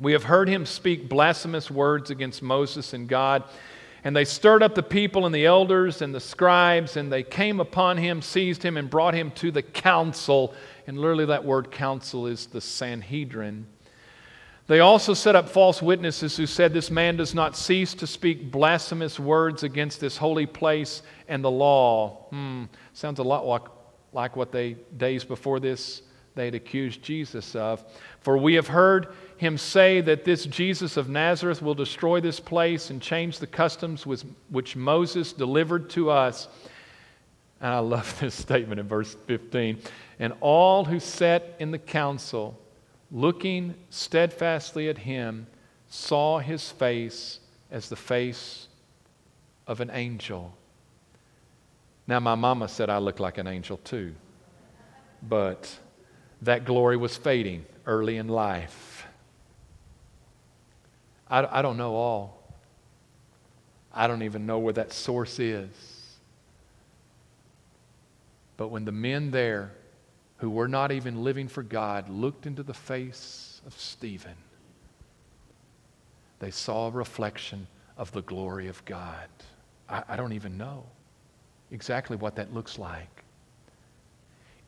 We 0.00 0.12
have 0.12 0.24
heard 0.24 0.48
him 0.48 0.64
speak 0.64 1.08
blasphemous 1.08 1.70
words 1.70 2.10
against 2.10 2.42
Moses 2.42 2.92
and 2.92 3.08
God. 3.08 3.42
And 4.04 4.14
they 4.14 4.24
stirred 4.24 4.62
up 4.62 4.76
the 4.76 4.84
people 4.84 5.26
and 5.26 5.34
the 5.34 5.46
elders 5.46 6.00
and 6.00 6.14
the 6.14 6.20
scribes, 6.20 6.96
and 6.96 7.12
they 7.12 7.24
came 7.24 7.58
upon 7.58 7.96
him, 7.96 8.22
seized 8.22 8.62
him, 8.62 8.76
and 8.76 8.88
brought 8.88 9.14
him 9.14 9.32
to 9.32 9.50
the 9.50 9.62
council. 9.62 10.54
And 10.86 10.98
literally, 10.98 11.26
that 11.26 11.44
word 11.44 11.70
council 11.70 12.26
is 12.26 12.46
the 12.46 12.60
Sanhedrin. 12.60 13.66
They 14.68 14.80
also 14.80 15.14
set 15.14 15.36
up 15.36 15.48
false 15.48 15.80
witnesses 15.80 16.36
who 16.36 16.46
said, 16.46 16.72
This 16.72 16.90
man 16.90 17.16
does 17.16 17.34
not 17.34 17.56
cease 17.56 17.94
to 17.94 18.06
speak 18.06 18.50
blasphemous 18.50 19.18
words 19.18 19.62
against 19.62 20.00
this 20.00 20.16
holy 20.16 20.46
place 20.46 21.02
and 21.28 21.42
the 21.42 21.50
law. 21.50 22.26
Hmm, 22.30 22.64
sounds 22.92 23.20
a 23.20 23.22
lot 23.22 23.46
like, 23.46 23.62
like 24.12 24.36
what 24.36 24.50
they, 24.50 24.74
days 24.96 25.24
before 25.24 25.60
this, 25.60 26.02
they 26.34 26.46
had 26.46 26.54
accused 26.54 27.02
Jesus 27.02 27.54
of. 27.54 27.84
For 28.20 28.36
we 28.36 28.54
have 28.54 28.66
heard 28.66 29.08
him 29.36 29.56
say 29.56 30.00
that 30.02 30.24
this 30.24 30.46
Jesus 30.46 30.96
of 30.96 31.08
Nazareth 31.08 31.62
will 31.62 31.74
destroy 31.74 32.20
this 32.20 32.40
place 32.40 32.90
and 32.90 33.00
change 33.00 33.38
the 33.38 33.46
customs 33.46 34.04
which 34.04 34.76
Moses 34.76 35.32
delivered 35.32 35.88
to 35.90 36.10
us. 36.10 36.48
And 37.60 37.72
I 37.72 37.78
love 37.78 38.16
this 38.20 38.34
statement 38.34 38.80
in 38.80 38.88
verse 38.88 39.14
15. 39.26 39.78
And 40.18 40.32
all 40.40 40.84
who 40.84 41.00
sat 41.00 41.56
in 41.58 41.70
the 41.70 41.78
council, 41.78 42.58
looking 43.10 43.74
steadfastly 43.90 44.88
at 44.88 44.98
him, 44.98 45.46
saw 45.88 46.38
his 46.38 46.70
face 46.70 47.40
as 47.70 47.88
the 47.88 47.96
face 47.96 48.68
of 49.66 49.80
an 49.80 49.90
angel. 49.90 50.54
Now, 52.06 52.20
my 52.20 52.34
mama 52.34 52.68
said 52.68 52.88
I 52.88 52.98
looked 52.98 53.20
like 53.20 53.38
an 53.38 53.46
angel 53.46 53.78
too, 53.78 54.14
but 55.22 55.76
that 56.42 56.64
glory 56.64 56.96
was 56.96 57.16
fading 57.16 57.66
early 57.84 58.16
in 58.16 58.28
life. 58.28 59.06
I, 61.28 61.58
I 61.58 61.62
don't 61.62 61.76
know 61.76 61.94
all. 61.94 62.54
I 63.92 64.06
don't 64.06 64.22
even 64.22 64.46
know 64.46 64.58
where 64.58 64.74
that 64.74 64.92
source 64.92 65.38
is. 65.38 65.95
But 68.56 68.68
when 68.68 68.84
the 68.84 68.92
men 68.92 69.30
there 69.30 69.72
who 70.38 70.50
were 70.50 70.68
not 70.68 70.92
even 70.92 71.24
living 71.24 71.48
for 71.48 71.62
God 71.62 72.08
looked 72.08 72.46
into 72.46 72.62
the 72.62 72.74
face 72.74 73.60
of 73.66 73.78
Stephen, 73.78 74.36
they 76.38 76.50
saw 76.50 76.88
a 76.88 76.90
reflection 76.90 77.66
of 77.96 78.12
the 78.12 78.22
glory 78.22 78.68
of 78.68 78.84
God. 78.84 79.28
I, 79.88 80.02
I, 80.08 80.16
don't 80.16 80.32
even 80.32 80.58
know 80.58 80.84
exactly 81.70 82.16
what 82.16 82.36
that 82.36 82.52
looks 82.52 82.78
like. 82.78 83.24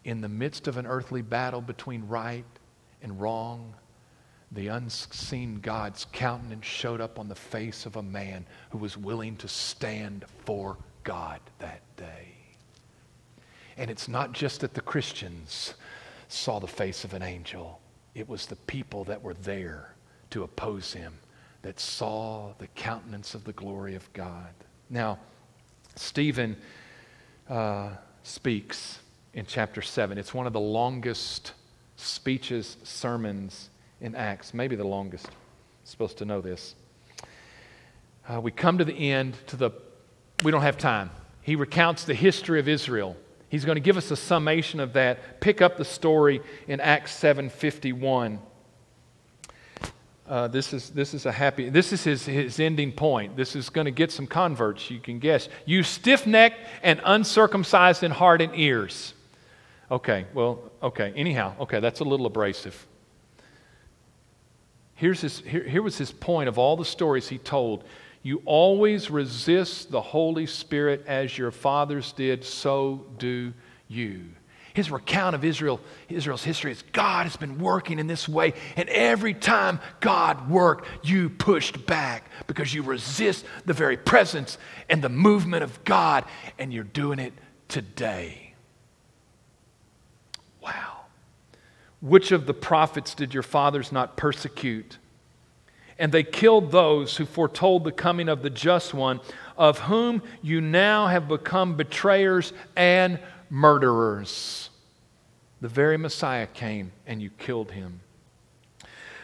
In 0.05 0.21
the 0.21 0.29
midst 0.29 0.67
of 0.69 0.79
an 0.79 0.87
earthly 0.87 1.21
battle 1.21 1.61
between 1.61 2.07
right 2.09 2.47
and 3.03 3.21
wrong, 3.21 3.75
the 4.53 4.69
unseen 4.69 5.61
God's 5.61 6.07
countenance 6.13 6.65
showed 6.65 7.03
up 7.03 7.19
on 7.19 7.29
the 7.29 7.35
face 7.35 7.85
of 7.85 7.97
a 7.97 8.03
man 8.03 8.47
who 8.71 8.79
was 8.79 8.97
willing 8.97 9.37
to 9.37 9.49
stand 9.49 10.25
for 10.45 10.79
God 11.05 11.41
that 11.59 11.83
day. 11.97 12.28
And 13.79 13.91
it's 13.91 14.09
not 14.09 14.33
just 14.33 14.61
that 14.61 14.75
the 14.75 14.81
Christians 14.81 15.75
saw 16.29 16.59
the 16.59 16.67
face 16.67 17.05
of 17.05 17.15
an 17.15 17.23
angel, 17.23 17.81
it 18.15 18.29
was 18.29 18.47
the 18.47 18.57
people 18.57 19.05
that 19.05 19.23
were 19.23 19.35
there 19.35 19.95
to 20.31 20.43
oppose 20.43 20.93
him 20.93 21.15
that 21.63 21.79
saw 21.79 22.53
the 22.59 22.67
countenance 22.69 23.35
of 23.35 23.45
the 23.45 23.53
glory 23.53 23.95
of 23.95 24.13
God. 24.13 24.53
Now, 24.91 25.19
Stephen 25.95 26.57
uh, 27.49 27.91
speaks 28.25 28.99
in 29.33 29.47
chapter 29.47 29.81
7. 29.81 30.19
It's 30.19 30.35
one 30.35 30.47
of 30.47 30.53
the 30.53 30.61
longest 30.61 31.53
speeches, 31.97 32.77
sermons 32.83 33.71
in 34.01 34.15
Acts, 34.15 34.53
maybe 34.53 34.77
the 34.77 34.85
longest. 34.85 35.29
Supposed 35.85 36.19
to 36.19 36.25
know 36.25 36.41
this. 36.41 36.75
Uh, 38.29 38.41
we 38.41 38.51
come 38.51 38.79
to 38.79 38.85
the 38.85 39.11
end, 39.11 39.35
to 39.47 39.57
the, 39.57 39.71
we 40.45 40.51
don't 40.51 40.63
have 40.63 40.79
time. 40.79 41.11
He 41.43 41.57
recounts 41.57 42.05
the 42.05 42.15
history 42.15 42.61
of 42.61 42.69
Israel 42.69 43.17
He's 43.49 43.65
going 43.65 43.77
to 43.77 43.81
give 43.81 43.97
us 43.97 44.11
a 44.11 44.17
summation 44.17 44.79
of 44.79 44.93
that. 44.93 45.41
Pick 45.41 45.63
up 45.63 45.77
the 45.77 45.85
story 45.85 46.43
in 46.67 46.81
Acts 46.81 47.13
7:51. 47.19 48.39
Uh, 50.29 50.47
this 50.47 50.75
is 50.75 50.91
this 50.91 51.15
is 51.15 51.25
a 51.25 51.33
happy. 51.33 51.71
This 51.71 51.91
is 51.91 52.05
his 52.05 52.27
his 52.27 52.61
ending 52.61 52.93
point. 52.93 53.37
This 53.37 53.57
is 53.57 53.71
going 53.71 53.87
to 53.87 53.91
get 53.91 54.13
some 54.13 54.27
converts. 54.27 54.91
You 54.91 55.01
can 55.01 55.19
guess. 55.19 55.49
You 55.65 55.83
stiff-necked 55.83 56.59
and 56.83 57.01
uncircumcised 57.03 58.03
in 58.03 58.11
heart 58.11 58.43
and 58.43 58.53
ears. 58.55 59.15
Okay. 59.91 60.27
Well. 60.35 60.61
Okay. 60.83 61.15
Anyhow. 61.17 61.55
Okay. 61.61 61.81
That's 61.81 62.01
a 62.01 62.05
little 62.05 62.27
abrasive. 62.27 62.87
Here's 64.95 65.23
his. 65.23 65.39
Here, 65.39 65.65
here 65.65 65.83
was 65.83 65.97
his 65.97 66.13
point 66.13 66.51
of 66.51 66.59
all 66.59 66.77
the 66.77 66.85
stories 66.85 67.29
he 67.29 67.39
told. 67.39 67.85
You 68.23 68.43
always 68.45 69.11
resist 69.11 69.91
the 69.91 70.01
Holy 70.01 70.47
Spirit 70.47 71.05
as 71.07 71.37
your 71.37 71.51
fathers 71.51 72.13
did, 72.13 72.45
so 72.45 73.07
do 73.19 73.53
you. 73.87 74.25
His 74.75 74.91
recount 74.91 75.35
of 75.35 75.45
Israel, 75.45 75.81
Israel's 76.09 76.45
history 76.45 76.71
is 76.71 76.83
God 76.93 77.25
has 77.25 77.37
been 77.37 77.59
working 77.59 77.99
in 77.99 78.07
this 78.07 78.29
way, 78.29 78.55
and 78.77 78.89
every 78.91 79.35
time 79.35 79.81
God 80.01 80.49
worked, 80.49 80.87
you 81.03 81.31
pushed 81.31 81.85
back 81.87 82.31
because 82.47 82.73
you 82.73 82.83
resist 82.83 83.45
the 83.65 83.73
very 83.73 83.97
presence 83.97 84.57
and 84.89 85.03
the 85.03 85.09
movement 85.09 85.65
of 85.65 85.83
God, 85.85 86.25
and 86.59 86.73
you're 86.73 86.85
doing 86.85 87.19
it 87.19 87.33
today. 87.67 88.55
Wow. 90.63 91.01
Which 92.01 92.31
of 92.31 92.47
the 92.47 92.55
prophets 92.55 93.15
did 93.15 93.35
your 93.35 93.43
fathers 93.43 93.91
not 93.91 94.17
persecute? 94.17 94.99
And 95.99 96.13
they 96.13 96.23
killed 96.23 96.71
those 96.71 97.17
who 97.17 97.27
foretold 97.27 97.85
the 97.85 97.93
coming 97.93 98.29
of 98.29 98.43
the 98.43 98.51
just 98.51 98.95
one, 98.95 99.21
of 99.57 99.81
whom 99.81 100.23
you 100.43 100.61
now 100.61 101.09
have 101.09 101.27
become 101.29 101.77
betrayers 101.77 102.53
and 102.77 103.19
murderers. 103.51 104.71
The 105.61 105.69
very 105.69 105.97
Messiah 105.97 106.47
came 106.47 106.93
and 107.07 107.21
you 107.21 107.31
killed 107.31 107.73
him. 107.73 108.01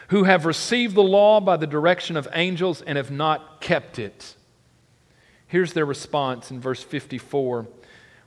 Who 0.09 0.25
have 0.25 0.45
received 0.45 0.95
the 0.95 1.03
law 1.03 1.39
by 1.39 1.57
the 1.57 1.65
direction 1.65 2.17
of 2.17 2.27
angels 2.33 2.81
and 2.81 2.97
have 2.97 3.09
not 3.09 3.61
kept 3.61 3.97
it. 3.97 4.35
Here's 5.47 5.73
their 5.73 5.85
response 5.85 6.51
in 6.51 6.59
verse 6.59 6.83
54. 6.83 7.65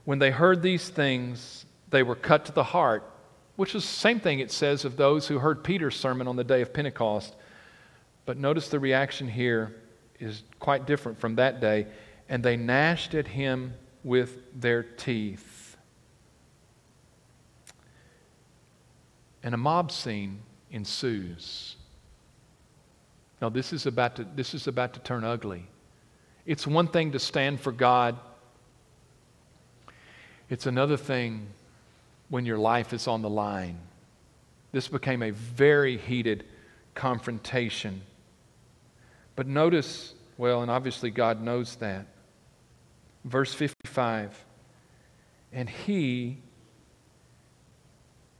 When 0.05 0.19
they 0.19 0.31
heard 0.31 0.61
these 0.61 0.89
things, 0.89 1.65
they 1.89 2.01
were 2.03 2.15
cut 2.15 2.45
to 2.45 2.51
the 2.51 2.63
heart, 2.63 3.03
which 3.55 3.75
is 3.75 3.83
the 3.83 3.93
same 3.93 4.19
thing 4.19 4.39
it 4.39 4.51
says 4.51 4.83
of 4.83 4.97
those 4.97 5.27
who 5.27 5.39
heard 5.39 5.63
Peter's 5.63 5.95
sermon 5.95 6.27
on 6.27 6.35
the 6.35 6.43
day 6.43 6.61
of 6.61 6.73
Pentecost. 6.73 7.35
But 8.29 8.37
notice 8.37 8.67
the 8.67 8.79
reaction 8.79 9.27
here 9.27 9.75
is 10.19 10.43
quite 10.59 10.85
different 10.85 11.19
from 11.19 11.37
that 11.37 11.59
day. 11.59 11.87
And 12.29 12.43
they 12.43 12.57
gnashed 12.57 13.15
at 13.15 13.25
him 13.25 13.73
with 14.03 14.37
their 14.53 14.83
teeth. 14.83 15.75
And 19.41 19.55
a 19.55 19.57
mob 19.57 19.91
scene 19.91 20.41
ensues. 20.69 21.75
Now, 23.41 23.49
this 23.49 23.73
is 23.73 23.87
about 23.87 24.17
to, 24.17 24.27
this 24.35 24.53
is 24.53 24.67
about 24.67 24.93
to 24.93 24.99
turn 24.99 25.23
ugly. 25.23 25.65
It's 26.45 26.67
one 26.67 26.87
thing 26.87 27.13
to 27.13 27.19
stand 27.19 27.59
for 27.59 27.71
God, 27.71 28.15
it's 30.51 30.67
another 30.67 30.97
thing 30.97 31.47
when 32.29 32.45
your 32.45 32.59
life 32.59 32.93
is 32.93 33.07
on 33.07 33.23
the 33.23 33.29
line. 33.31 33.79
This 34.71 34.87
became 34.87 35.23
a 35.23 35.31
very 35.31 35.97
heated 35.97 36.45
confrontation. 36.93 38.03
But 39.39 39.47
notice, 39.47 40.15
well, 40.37 40.63
and 40.63 40.69
obviously 40.69 41.11
God 41.11 41.41
knows 41.41 41.77
that. 41.77 42.07
Verse 43.23 43.53
55 43.53 44.37
And 45.53 45.69
he, 45.69 46.39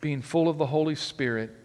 being 0.01 0.21
full 0.21 0.49
of 0.49 0.57
the 0.57 0.65
Holy 0.65 0.95
Spirit, 0.95 1.55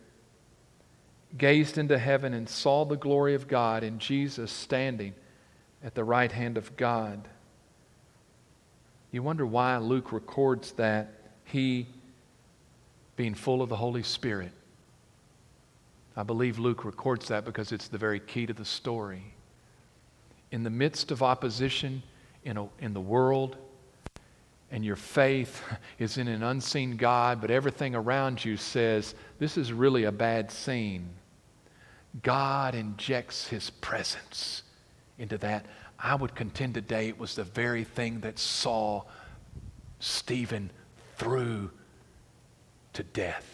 gazed 1.37 1.79
into 1.79 1.99
heaven 1.99 2.33
and 2.33 2.49
saw 2.49 2.85
the 2.85 2.95
glory 2.97 3.35
of 3.35 3.49
God 3.49 3.83
and 3.83 3.99
Jesus 3.99 4.53
standing 4.53 5.15
at 5.83 5.97
the 5.97 6.05
right 6.05 6.31
hand 6.31 6.57
of 6.57 6.77
God. 6.77 7.27
You 9.11 9.25
wonder 9.25 9.45
why 9.45 9.79
Luke 9.79 10.13
records 10.13 10.71
that 10.75 11.13
he, 11.43 11.89
being 13.17 13.35
full 13.35 13.63
of 13.63 13.69
the 13.69 13.75
Holy 13.79 14.05
Spirit, 14.05 14.53
I 16.17 16.23
believe 16.23 16.59
Luke 16.59 16.85
records 16.85 17.29
that 17.29 17.45
because 17.45 17.73
it's 17.73 17.89
the 17.89 17.99
very 17.99 18.21
key 18.21 18.47
to 18.47 18.53
the 18.53 18.65
story. 18.65 19.35
In 20.53 20.63
the 20.63 20.71
midst 20.71 21.11
of 21.11 21.23
opposition 21.23 22.03
in, 22.45 22.57
a, 22.57 22.69
in 22.79 22.95
the 22.95 23.01
world, 23.01 23.57
and 24.71 24.85
your 24.85 24.97
faith 24.97 25.63
is 25.99 26.17
in 26.17 26.29
an 26.29 26.43
unseen 26.43 26.97
God, 26.97 27.41
but 27.41 27.51
everything 27.51 27.95
around 27.95 28.45
you 28.45 28.57
says, 28.57 29.15
this 29.39 29.57
is 29.57 29.73
really 29.73 30.05
a 30.05 30.13
bad 30.13 30.51
scene. 30.51 31.09
God 32.23 32.77
injects 32.77 33.49
his 33.49 33.71
presence 33.71 34.63
into 35.19 35.37
that. 35.39 35.67
I 35.99 36.15
would 36.15 36.35
contend 36.37 36.75
today 36.75 37.09
it 37.09 37.19
was 37.19 37.35
the 37.35 37.45
very 37.45 37.83
thing 37.83 38.21
that 38.21 38.39
saw 38.39 39.03
Stephen 39.99 40.71
through 41.17 41.71
to 42.93 43.03
death 43.03 43.54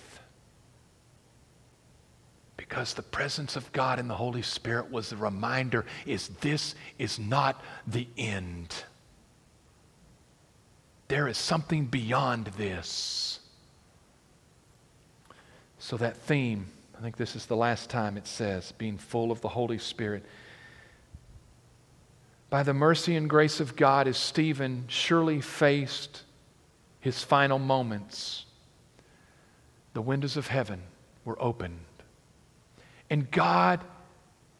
because 2.61 2.92
the 2.92 3.03
presence 3.03 3.57
of 3.57 3.73
God 3.73 3.99
and 3.99 4.11
the 4.11 4.14
Holy 4.14 4.42
Spirit 4.42 4.90
was 4.90 5.09
the 5.09 5.16
reminder 5.16 5.87
is 6.05 6.29
this 6.42 6.75
is 6.99 7.18
not 7.18 7.59
the 7.87 8.07
end. 8.18 8.85
There 11.09 11.27
is 11.27 11.38
something 11.38 11.87
beyond 11.87 12.49
this. 12.59 13.40
So 15.79 15.96
that 15.96 16.18
theme 16.18 16.66
I 16.99 17.03
think 17.03 17.16
this 17.16 17.35
is 17.35 17.46
the 17.46 17.57
last 17.57 17.88
time 17.88 18.18
it 18.18 18.27
says, 18.27 18.73
being 18.73 18.99
full 18.99 19.33
of 19.33 19.40
the 19.40 19.49
Holy 19.49 19.79
Spirit. 19.79 20.23
By 22.51 22.62
the 22.62 22.75
mercy 22.75 23.16
and 23.16 23.31
grace 23.31 23.59
of 23.59 23.75
God, 23.75 24.07
as 24.07 24.18
Stephen 24.18 24.85
surely 24.87 25.40
faced 25.40 26.25
his 27.01 27.25
final 27.25 27.59
moments, 27.59 28.44
the 29.94 30.03
windows 30.03 30.37
of 30.37 30.49
heaven 30.49 30.83
were 31.25 31.42
opened. 31.42 31.79
And 33.11 33.31
God, 33.31 33.85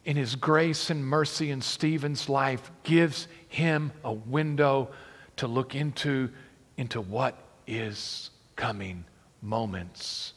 in 0.05 0.17
his 0.17 0.35
grace 0.35 0.91
and 0.91 1.07
mercy 1.07 1.51
in 1.51 1.63
Stephen's 1.63 2.29
life, 2.29 2.71
gives 2.83 3.29
him 3.49 3.93
a 4.05 4.13
window 4.13 4.91
to 5.37 5.47
look 5.47 5.75
into, 5.75 6.31
into 6.77 7.01
what 7.01 7.39
is 7.67 8.31
coming 8.57 9.05
moments 9.41 10.35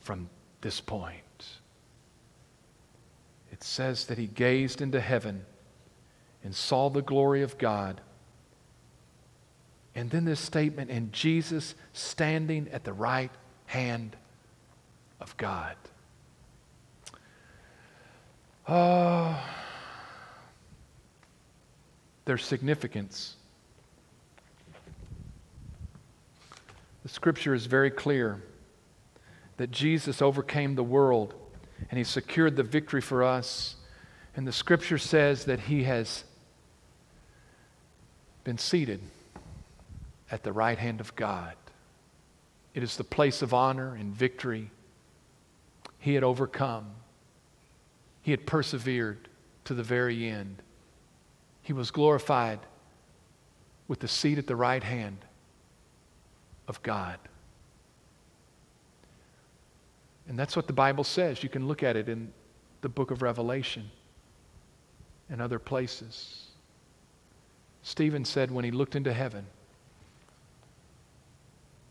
from 0.00 0.28
this 0.60 0.80
point. 0.80 1.22
It 3.50 3.64
says 3.64 4.04
that 4.04 4.18
he 4.18 4.26
gazed 4.26 4.80
into 4.80 5.00
heaven 5.00 5.44
and 6.44 6.54
saw 6.54 6.90
the 6.90 7.02
glory 7.02 7.42
of 7.42 7.58
God. 7.58 8.00
And 9.94 10.10
then 10.10 10.24
this 10.24 10.38
statement, 10.38 10.90
and 10.90 11.12
Jesus 11.12 11.74
standing 11.92 12.68
at 12.72 12.84
the 12.84 12.92
right 12.92 13.32
hand 13.66 14.16
of 15.20 15.36
God. 15.36 15.74
Uh, 18.68 18.72
oh, 18.74 19.40
there's 22.26 22.44
significance. 22.44 23.36
The 27.02 27.08
scripture 27.08 27.54
is 27.54 27.64
very 27.64 27.90
clear 27.90 28.42
that 29.56 29.70
Jesus 29.70 30.20
overcame 30.20 30.74
the 30.74 30.82
world 30.82 31.32
and 31.90 31.96
he 31.96 32.04
secured 32.04 32.56
the 32.56 32.62
victory 32.62 33.00
for 33.00 33.24
us. 33.24 33.76
And 34.36 34.46
the 34.46 34.52
scripture 34.52 34.98
says 34.98 35.46
that 35.46 35.60
he 35.60 35.84
has 35.84 36.24
been 38.44 38.58
seated 38.58 39.00
at 40.30 40.42
the 40.42 40.52
right 40.52 40.78
hand 40.78 41.00
of 41.00 41.16
God. 41.16 41.54
It 42.74 42.82
is 42.82 42.96
the 42.98 43.04
place 43.04 43.40
of 43.40 43.54
honor 43.54 43.94
and 43.94 44.14
victory. 44.14 44.70
He 45.98 46.14
had 46.14 46.22
overcome, 46.22 46.90
he 48.28 48.32
had 48.32 48.44
persevered 48.44 49.26
to 49.64 49.72
the 49.72 49.82
very 49.82 50.28
end. 50.28 50.60
He 51.62 51.72
was 51.72 51.90
glorified 51.90 52.58
with 53.88 54.00
the 54.00 54.06
seat 54.06 54.36
at 54.36 54.46
the 54.46 54.54
right 54.54 54.82
hand 54.82 55.16
of 56.66 56.82
God. 56.82 57.18
And 60.28 60.38
that's 60.38 60.54
what 60.54 60.66
the 60.66 60.74
Bible 60.74 61.04
says. 61.04 61.42
You 61.42 61.48
can 61.48 61.66
look 61.66 61.82
at 61.82 61.96
it 61.96 62.10
in 62.10 62.30
the 62.82 62.90
book 62.90 63.10
of 63.10 63.22
Revelation 63.22 63.90
and 65.30 65.40
other 65.40 65.58
places. 65.58 66.48
Stephen 67.82 68.26
said 68.26 68.50
when 68.50 68.66
he 68.66 68.70
looked 68.70 68.94
into 68.94 69.14
heaven, 69.14 69.46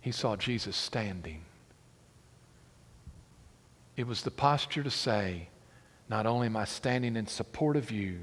he 0.02 0.12
saw 0.12 0.36
Jesus 0.36 0.78
standing. 0.78 1.42
It 3.96 4.06
was 4.06 4.22
the 4.22 4.30
posture 4.30 4.84
to 4.84 4.92
say, 4.92 5.50
not 6.10 6.26
only 6.26 6.48
am 6.48 6.56
I 6.56 6.66
standing 6.66 7.16
in 7.16 7.28
support 7.28 7.76
of 7.76 7.92
you, 7.92 8.20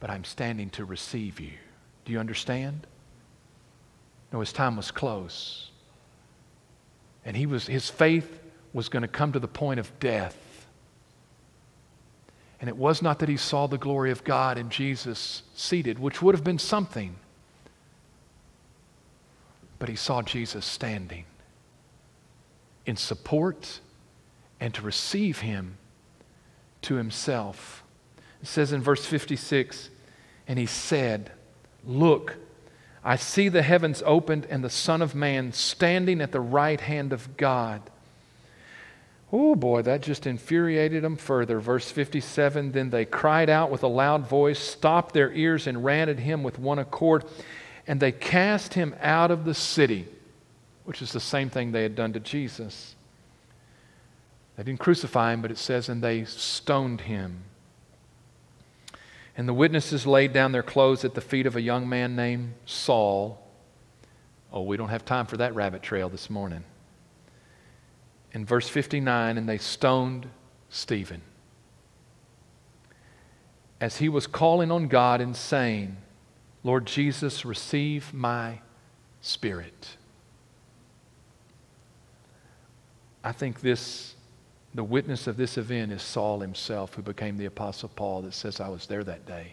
but 0.00 0.10
I'm 0.10 0.24
standing 0.24 0.70
to 0.70 0.84
receive 0.84 1.40
you. 1.40 1.52
Do 2.04 2.12
you 2.12 2.20
understand? 2.20 2.86
No, 4.32 4.40
his 4.40 4.52
time 4.52 4.76
was 4.76 4.90
close. 4.90 5.70
And 7.24 7.36
he 7.36 7.46
was, 7.46 7.66
his 7.66 7.88
faith 7.88 8.40
was 8.72 8.88
going 8.88 9.02
to 9.02 9.08
come 9.08 9.32
to 9.32 9.38
the 9.38 9.48
point 9.48 9.80
of 9.80 9.98
death. 9.98 10.36
And 12.60 12.68
it 12.68 12.76
was 12.76 13.02
not 13.02 13.20
that 13.20 13.28
he 13.28 13.36
saw 13.36 13.66
the 13.66 13.78
glory 13.78 14.10
of 14.10 14.24
God 14.24 14.58
and 14.58 14.70
Jesus 14.70 15.42
seated, 15.54 15.98
which 15.98 16.20
would 16.20 16.34
have 16.34 16.44
been 16.44 16.58
something, 16.58 17.16
but 19.78 19.88
he 19.88 19.96
saw 19.96 20.22
Jesus 20.22 20.66
standing 20.66 21.24
in 22.84 22.96
support 22.96 23.80
and 24.60 24.74
to 24.74 24.82
receive 24.82 25.38
him 25.40 25.76
to 26.82 26.94
himself. 26.94 27.82
It 28.42 28.46
says 28.48 28.72
in 28.72 28.82
verse 28.82 29.04
56 29.04 29.90
and 30.46 30.58
he 30.58 30.66
said, 30.66 31.32
Look, 31.84 32.36
I 33.04 33.16
see 33.16 33.48
the 33.48 33.62
heavens 33.62 34.02
opened 34.04 34.46
and 34.50 34.62
the 34.62 34.70
Son 34.70 35.02
of 35.02 35.14
Man 35.14 35.52
standing 35.52 36.20
at 36.20 36.32
the 36.32 36.40
right 36.40 36.80
hand 36.80 37.12
of 37.12 37.36
God. 37.36 37.82
Oh 39.30 39.54
boy, 39.54 39.82
that 39.82 40.00
just 40.02 40.26
infuriated 40.26 41.04
them 41.04 41.16
further. 41.16 41.60
Verse 41.60 41.90
57 41.90 42.72
Then 42.72 42.90
they 42.90 43.04
cried 43.04 43.50
out 43.50 43.70
with 43.70 43.82
a 43.82 43.88
loud 43.88 44.26
voice, 44.26 44.58
stopped 44.58 45.14
their 45.14 45.32
ears, 45.32 45.66
and 45.66 45.84
ran 45.84 46.08
at 46.08 46.18
him 46.18 46.42
with 46.42 46.58
one 46.58 46.78
accord. 46.78 47.24
And 47.86 48.00
they 48.00 48.12
cast 48.12 48.74
him 48.74 48.94
out 49.00 49.30
of 49.30 49.44
the 49.44 49.54
city, 49.54 50.06
which 50.84 51.02
is 51.02 51.12
the 51.12 51.20
same 51.20 51.50
thing 51.50 51.72
they 51.72 51.82
had 51.82 51.94
done 51.94 52.12
to 52.14 52.20
Jesus. 52.20 52.94
They 54.58 54.64
didn't 54.64 54.80
crucify 54.80 55.32
him, 55.32 55.40
but 55.40 55.50
it 55.50 55.56
says, 55.56 55.88
and 55.88 56.02
they 56.02 56.24
stoned 56.24 57.02
him. 57.02 57.44
And 59.34 59.48
the 59.48 59.54
witnesses 59.54 60.06
laid 60.06 60.34
down 60.34 60.52
their 60.52 60.62
clothes 60.62 61.02
at 61.02 61.14
the 61.14 61.22
feet 61.22 61.46
of 61.46 61.56
a 61.56 61.62
young 61.62 61.88
man 61.88 62.14
named 62.14 62.52
Saul. 62.66 63.40
Oh, 64.52 64.62
we 64.62 64.76
don't 64.76 64.90
have 64.90 65.06
time 65.06 65.24
for 65.24 65.38
that 65.38 65.54
rabbit 65.54 65.82
trail 65.82 66.10
this 66.10 66.28
morning 66.28 66.64
in 68.32 68.44
verse 68.44 68.68
59 68.68 69.38
and 69.38 69.48
they 69.48 69.58
stoned 69.58 70.28
Stephen. 70.68 71.22
As 73.80 73.98
he 73.98 74.08
was 74.08 74.26
calling 74.26 74.70
on 74.70 74.88
God 74.88 75.20
and 75.20 75.36
saying, 75.36 75.96
Lord 76.64 76.86
Jesus, 76.86 77.44
receive 77.44 78.12
my 78.12 78.60
spirit. 79.20 79.96
I 83.22 83.32
think 83.32 83.60
this, 83.60 84.14
the 84.74 84.84
witness 84.84 85.26
of 85.26 85.36
this 85.36 85.56
event 85.56 85.92
is 85.92 86.02
Saul 86.02 86.40
himself, 86.40 86.94
who 86.94 87.02
became 87.02 87.36
the 87.36 87.46
Apostle 87.46 87.88
Paul, 87.88 88.22
that 88.22 88.34
says, 88.34 88.60
I 88.60 88.68
was 88.68 88.86
there 88.86 89.04
that 89.04 89.26
day. 89.26 89.52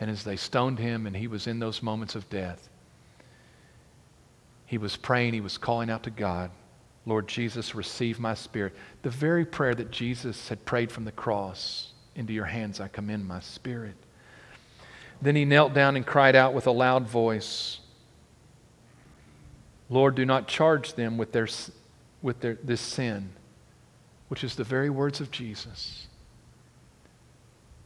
And 0.00 0.10
as 0.10 0.24
they 0.24 0.36
stoned 0.36 0.78
him 0.78 1.06
and 1.06 1.16
he 1.16 1.28
was 1.28 1.46
in 1.46 1.60
those 1.60 1.82
moments 1.82 2.14
of 2.14 2.28
death, 2.28 2.68
he 4.66 4.78
was 4.78 4.96
praying, 4.96 5.34
he 5.34 5.40
was 5.40 5.58
calling 5.58 5.90
out 5.90 6.02
to 6.04 6.10
God. 6.10 6.50
Lord 7.06 7.28
Jesus, 7.28 7.74
receive 7.74 8.18
my 8.18 8.34
spirit. 8.34 8.74
The 9.02 9.10
very 9.10 9.44
prayer 9.44 9.74
that 9.74 9.90
Jesus 9.90 10.48
had 10.48 10.64
prayed 10.64 10.90
from 10.90 11.04
the 11.04 11.12
cross 11.12 11.92
into 12.14 12.32
your 12.32 12.46
hands 12.46 12.80
I 12.80 12.88
commend 12.88 13.26
my 13.26 13.40
spirit. 13.40 13.94
Then 15.20 15.36
he 15.36 15.44
knelt 15.44 15.74
down 15.74 15.96
and 15.96 16.04
cried 16.04 16.34
out 16.34 16.54
with 16.54 16.66
a 16.66 16.72
loud 16.72 17.06
voice 17.06 17.80
Lord, 19.90 20.14
do 20.14 20.24
not 20.24 20.48
charge 20.48 20.94
them 20.94 21.18
with, 21.18 21.32
their, 21.32 21.46
with 22.22 22.40
their, 22.40 22.54
this 22.62 22.80
sin, 22.80 23.30
which 24.28 24.44
is 24.44 24.54
the 24.54 24.64
very 24.64 24.90
words 24.90 25.20
of 25.20 25.30
Jesus. 25.30 26.06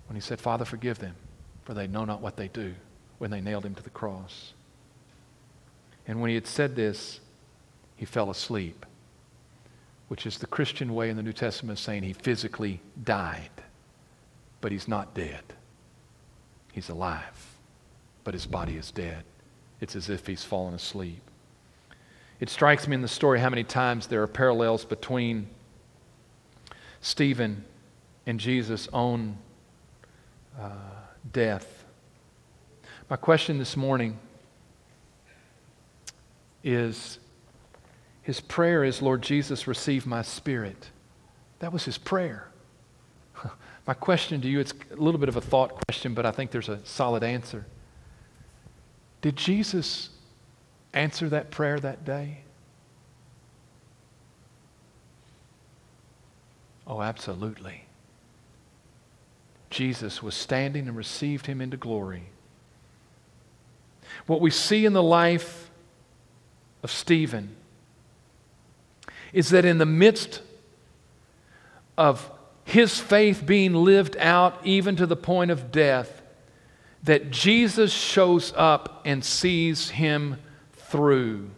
When 0.06 0.14
he 0.14 0.20
said, 0.20 0.40
Father, 0.40 0.64
forgive 0.64 0.98
them, 0.98 1.14
for 1.64 1.74
they 1.74 1.86
know 1.86 2.04
not 2.04 2.20
what 2.20 2.36
they 2.36 2.48
do, 2.48 2.74
when 3.18 3.30
they 3.30 3.40
nailed 3.40 3.66
him 3.66 3.74
to 3.74 3.82
the 3.82 3.90
cross. 3.90 4.52
And 6.06 6.20
when 6.20 6.28
he 6.28 6.34
had 6.34 6.46
said 6.46 6.74
this, 6.74 7.20
he 7.96 8.06
fell 8.06 8.30
asleep 8.30 8.86
which 10.08 10.26
is 10.26 10.38
the 10.38 10.46
Christian 10.46 10.94
way 10.94 11.10
in 11.10 11.16
the 11.16 11.22
New 11.22 11.32
Testament 11.32 11.78
saying 11.78 12.02
he 12.02 12.14
physically 12.14 12.80
died, 13.04 13.50
but 14.60 14.72
he's 14.72 14.88
not 14.88 15.14
dead. 15.14 15.42
He's 16.72 16.88
alive, 16.88 17.56
but 18.24 18.34
his 18.34 18.46
body 18.46 18.76
is 18.76 18.90
dead. 18.90 19.24
It's 19.80 19.94
as 19.94 20.08
if 20.08 20.26
he's 20.26 20.42
fallen 20.42 20.74
asleep. 20.74 21.20
It 22.40 22.48
strikes 22.48 22.88
me 22.88 22.94
in 22.94 23.02
the 23.02 23.08
story 23.08 23.40
how 23.40 23.50
many 23.50 23.64
times 23.64 24.06
there 24.06 24.22
are 24.22 24.28
parallels 24.28 24.84
between 24.84 25.48
Stephen 27.00 27.64
and 28.26 28.38
Jesus' 28.38 28.88
own 28.92 29.38
uh, 30.58 30.70
death. 31.32 31.84
My 33.08 33.16
question 33.16 33.58
this 33.58 33.76
morning 33.76 34.18
is 36.62 37.18
his 38.22 38.40
prayer 38.40 38.84
is, 38.84 39.00
Lord 39.00 39.22
Jesus, 39.22 39.66
receive 39.66 40.06
my 40.06 40.22
spirit. 40.22 40.90
That 41.60 41.72
was 41.72 41.84
his 41.84 41.96
prayer. 41.96 42.48
My 43.86 43.94
question 43.94 44.42
to 44.42 44.48
you, 44.48 44.60
it's 44.60 44.74
a 44.92 44.96
little 44.96 45.18
bit 45.18 45.30
of 45.30 45.36
a 45.36 45.40
thought 45.40 45.80
question, 45.86 46.12
but 46.12 46.26
I 46.26 46.30
think 46.30 46.50
there's 46.50 46.68
a 46.68 46.84
solid 46.84 47.24
answer. 47.24 47.64
Did 49.22 49.34
Jesus 49.34 50.10
answer 50.92 51.30
that 51.30 51.50
prayer 51.50 51.80
that 51.80 52.04
day? 52.04 52.42
Oh, 56.88 57.02
absolutely. 57.02 57.84
Jesus 59.68 60.22
was 60.22 60.34
standing 60.34 60.88
and 60.88 60.96
received 60.96 61.44
him 61.44 61.60
into 61.60 61.76
glory. 61.76 62.30
What 64.26 64.40
we 64.40 64.50
see 64.50 64.86
in 64.86 64.94
the 64.94 65.02
life 65.02 65.70
of 66.82 66.90
Stephen 66.90 67.54
is 69.34 69.50
that 69.50 69.66
in 69.66 69.76
the 69.76 69.86
midst 69.86 70.40
of 71.98 72.30
his 72.64 72.98
faith 72.98 73.44
being 73.44 73.74
lived 73.74 74.16
out 74.16 74.58
even 74.64 74.96
to 74.96 75.06
the 75.06 75.16
point 75.16 75.50
of 75.50 75.70
death, 75.70 76.22
that 77.02 77.30
Jesus 77.30 77.92
shows 77.92 78.52
up 78.56 79.02
and 79.04 79.22
sees 79.22 79.90
him 79.90 80.38
through. 80.72 81.50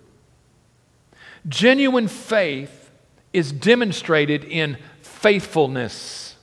Genuine 1.49 2.09
faith 2.09 2.91
is 3.33 3.53
demonstrated 3.53 4.45
in 4.45 4.77
faithfulness. 5.21 6.37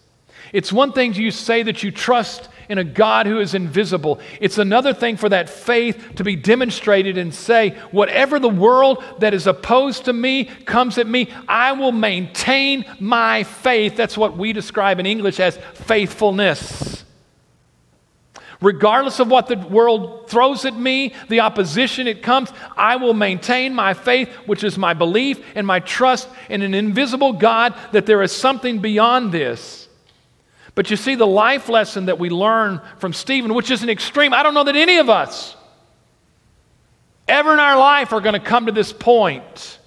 It's 0.53 0.71
one 0.71 0.93
thing 0.93 1.13
you 1.13 1.31
say 1.31 1.63
that 1.63 1.83
you 1.83 1.91
trust 1.91 2.49
in 2.69 2.77
a 2.77 2.83
God 2.83 3.25
who 3.25 3.39
is 3.39 3.53
invisible. 3.53 4.19
It's 4.39 4.57
another 4.57 4.93
thing 4.93 5.17
for 5.17 5.29
that 5.29 5.49
faith 5.49 6.15
to 6.15 6.23
be 6.23 6.35
demonstrated 6.35 7.17
and 7.17 7.33
say, 7.33 7.71
whatever 7.91 8.39
the 8.39 8.49
world 8.49 9.03
that 9.19 9.33
is 9.33 9.47
opposed 9.47 10.05
to 10.05 10.13
me 10.13 10.45
comes 10.45 10.97
at 10.97 11.07
me, 11.07 11.31
I 11.47 11.71
will 11.73 11.91
maintain 11.91 12.85
my 12.99 13.43
faith. 13.43 13.95
That's 13.95 14.17
what 14.17 14.37
we 14.37 14.53
describe 14.53 14.99
in 14.99 15.05
English 15.05 15.39
as 15.39 15.57
faithfulness. 15.73 16.96
Regardless 18.59 19.19
of 19.19 19.29
what 19.29 19.47
the 19.47 19.55
world 19.55 20.29
throws 20.29 20.65
at 20.65 20.75
me, 20.75 21.13
the 21.29 21.41
opposition 21.41 22.07
it 22.07 22.23
comes, 22.23 22.51
I 22.75 22.95
will 22.95 23.13
maintain 23.13 23.73
my 23.73 23.93
faith, 23.93 24.29
which 24.47 24.63
is 24.63 24.77
my 24.77 24.93
belief 24.95 25.39
and 25.53 25.67
my 25.67 25.79
trust 25.79 26.27
in 26.49 26.63
an 26.63 26.73
invisible 26.73 27.33
God 27.33 27.75
that 27.91 28.07
there 28.07 28.23
is 28.23 28.31
something 28.31 28.79
beyond 28.79 29.31
this. 29.31 29.87
But 30.73 30.89
you 30.89 30.97
see, 30.97 31.15
the 31.15 31.27
life 31.27 31.69
lesson 31.69 32.05
that 32.05 32.19
we 32.19 32.29
learn 32.29 32.81
from 32.97 33.13
Stephen, 33.13 33.53
which 33.53 33.69
is 33.69 33.83
an 33.83 33.89
extreme, 33.89 34.33
I 34.33 34.43
don't 34.43 34.53
know 34.53 34.63
that 34.63 34.75
any 34.75 34.97
of 34.97 35.09
us 35.09 35.55
ever 37.27 37.53
in 37.53 37.59
our 37.59 37.77
life 37.77 38.13
are 38.13 38.21
going 38.21 38.33
to 38.33 38.39
come 38.39 38.67
to 38.67 38.71
this 38.71 38.93
point 38.93 39.79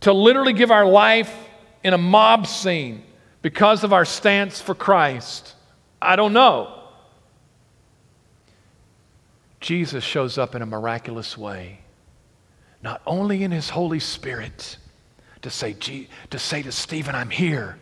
to 0.00 0.12
literally 0.12 0.52
give 0.52 0.70
our 0.70 0.86
life 0.86 1.34
in 1.82 1.94
a 1.94 1.98
mob 1.98 2.46
scene 2.46 3.02
because 3.42 3.84
of 3.84 3.92
our 3.92 4.04
stance 4.04 4.60
for 4.60 4.74
Christ. 4.74 5.54
I 6.00 6.16
don't 6.16 6.32
know. 6.32 6.77
Jesus 9.60 10.04
shows 10.04 10.38
up 10.38 10.54
in 10.54 10.62
a 10.62 10.66
miraculous 10.66 11.36
way, 11.36 11.80
not 12.82 13.02
only 13.06 13.42
in 13.42 13.50
his 13.50 13.70
Holy 13.70 14.00
Spirit 14.00 14.76
to 15.42 15.50
say, 15.50 15.72
to, 15.72 16.38
say 16.38 16.62
to 16.62 16.72
Stephen, 16.72 17.14
I'm 17.14 17.30
here 17.30 17.78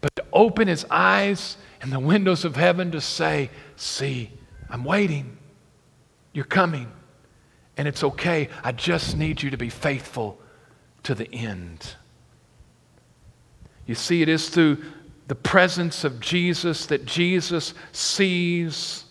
but 0.00 0.14
to 0.14 0.24
open 0.32 0.68
his 0.68 0.86
eyes 0.88 1.56
and 1.80 1.92
the 1.92 1.98
windows 1.98 2.44
of 2.44 2.54
heaven 2.54 2.92
to 2.92 3.00
say, 3.00 3.50
See, 3.74 4.30
I'm 4.70 4.84
waiting. 4.84 5.36
You're 6.32 6.44
coming. 6.44 6.90
And 7.76 7.86
it's 7.88 8.04
okay. 8.04 8.48
I 8.62 8.70
just 8.70 9.16
need 9.16 9.42
you 9.42 9.50
to 9.50 9.56
be 9.56 9.68
faithful 9.68 10.38
to 11.02 11.14
the 11.14 11.28
end. 11.34 11.94
You 13.86 13.96
see, 13.96 14.22
it 14.22 14.28
is 14.28 14.48
through 14.48 14.84
the 15.26 15.34
presence 15.34 16.04
of 16.04 16.20
Jesus 16.20 16.86
that 16.86 17.04
Jesus 17.04 17.74
sees 17.90 19.05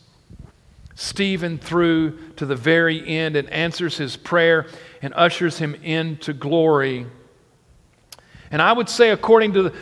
Stephen 0.95 1.57
through 1.57 2.17
to 2.37 2.45
the 2.45 2.55
very 2.55 3.05
end 3.07 3.35
and 3.35 3.49
answers 3.49 3.97
his 3.97 4.15
prayer 4.15 4.65
and 5.01 5.13
ushers 5.13 5.57
him 5.57 5.75
into 5.75 6.33
glory. 6.33 7.05
And 8.49 8.61
I 8.61 8.71
would 8.71 8.87
say, 8.87 9.09
according 9.09 9.53
to 9.53 9.63
the, 9.63 9.73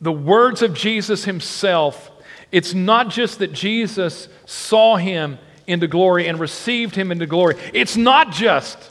the 0.00 0.12
words 0.12 0.62
of 0.62 0.72
Jesus 0.72 1.24
himself, 1.24 2.10
it's 2.50 2.72
not 2.72 3.10
just 3.10 3.40
that 3.40 3.52
Jesus 3.52 4.28
saw 4.46 4.96
him 4.96 5.38
into 5.66 5.86
glory 5.86 6.26
and 6.26 6.40
received 6.40 6.94
him 6.94 7.12
into 7.12 7.26
glory. 7.26 7.56
It's 7.74 7.96
not 7.96 8.32
just, 8.32 8.90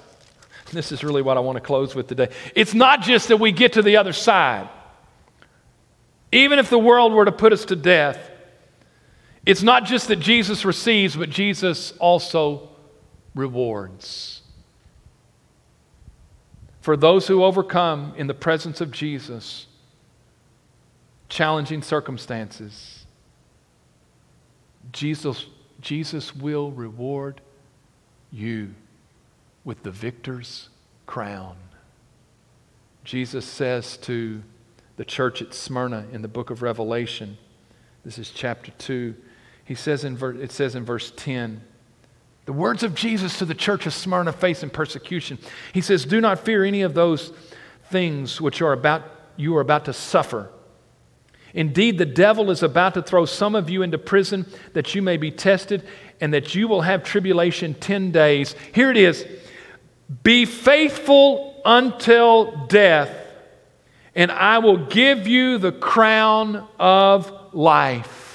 this 0.71 0.91
is 0.91 1.03
really 1.03 1.23
what 1.23 1.35
I 1.37 1.39
want 1.39 1.55
to 1.55 1.61
close 1.61 1.95
with 1.95 2.07
today. 2.07 2.29
It's 2.53 2.75
not 2.75 3.01
just 3.01 3.29
that 3.29 3.37
we 3.37 3.51
get 3.51 3.73
to 3.73 3.81
the 3.81 3.97
other 3.97 4.13
side. 4.13 4.69
Even 6.31 6.59
if 6.59 6.69
the 6.69 6.77
world 6.77 7.13
were 7.13 7.25
to 7.25 7.31
put 7.31 7.53
us 7.53 7.65
to 7.65 7.75
death, 7.75 8.29
it's 9.47 9.63
not 9.63 9.85
just 9.85 10.09
that 10.09 10.17
Jesus 10.17 10.65
receives, 10.65 11.15
but 11.15 11.29
Jesus 11.29 11.93
also 11.99 12.67
rewards. 13.33 14.41
For 16.81 16.97
those 16.97 17.27
who 17.27 17.45
overcome 17.45 18.13
in 18.17 18.27
the 18.27 18.33
presence 18.33 18.81
of 18.81 18.91
Jesus, 18.91 19.67
challenging 21.29 21.81
circumstances, 21.81 23.05
Jesus, 24.91 25.45
Jesus 25.79 26.35
will 26.35 26.71
reward 26.71 27.39
you 28.33 28.75
with 29.63 29.81
the 29.83 29.91
victor's 29.91 30.67
crown. 31.05 31.55
Jesus 33.05 33.45
says 33.45 33.95
to 33.99 34.43
the 34.97 35.05
church 35.05 35.41
at 35.41 35.53
Smyrna 35.53 36.05
in 36.11 36.21
the 36.21 36.27
book 36.27 36.49
of 36.49 36.61
Revelation, 36.61 37.37
this 38.03 38.17
is 38.17 38.29
chapter 38.29 38.71
2, 38.71 39.15
he 39.67 39.75
says 39.75 40.05
in 40.05 40.15
ver- 40.15 40.41
it 40.41 40.51
says 40.51 40.75
in 40.75 40.85
verse 40.85 41.11
10, 41.17 41.61
the 42.45 42.53
words 42.53 42.83
of 42.83 42.95
Jesus 42.95 43.37
to 43.39 43.45
the 43.45 43.53
church 43.53 43.85
of 43.85 43.93
Smyrna 43.93 44.31
facing 44.31 44.69
persecution. 44.69 45.37
He 45.73 45.81
says, 45.81 46.05
Do 46.05 46.21
not 46.21 46.39
fear 46.39 46.63
any 46.63 46.81
of 46.83 46.93
those 46.93 47.33
things 47.89 48.39
which 48.39 48.61
are 48.61 48.71
about, 48.71 49.03
you 49.35 49.57
are 49.57 49.61
about 49.61 49.83
to 49.85 49.93
suffer. 49.93 50.49
Indeed, 51.53 51.97
the 51.97 52.05
devil 52.05 52.49
is 52.49 52.63
about 52.63 52.93
to 52.93 53.01
throw 53.01 53.25
some 53.25 53.53
of 53.53 53.69
you 53.69 53.81
into 53.81 53.97
prison 53.97 54.45
that 54.71 54.95
you 54.95 55.01
may 55.01 55.17
be 55.17 55.29
tested 55.29 55.83
and 56.21 56.33
that 56.33 56.55
you 56.55 56.69
will 56.69 56.81
have 56.81 57.03
tribulation 57.03 57.73
10 57.73 58.11
days. 58.11 58.55
Here 58.73 58.89
it 58.89 58.97
is 58.97 59.25
Be 60.23 60.45
faithful 60.45 61.61
until 61.65 62.67
death, 62.67 63.13
and 64.15 64.31
I 64.31 64.59
will 64.59 64.85
give 64.85 65.27
you 65.27 65.57
the 65.57 65.73
crown 65.73 66.65
of 66.79 67.29
life. 67.53 68.26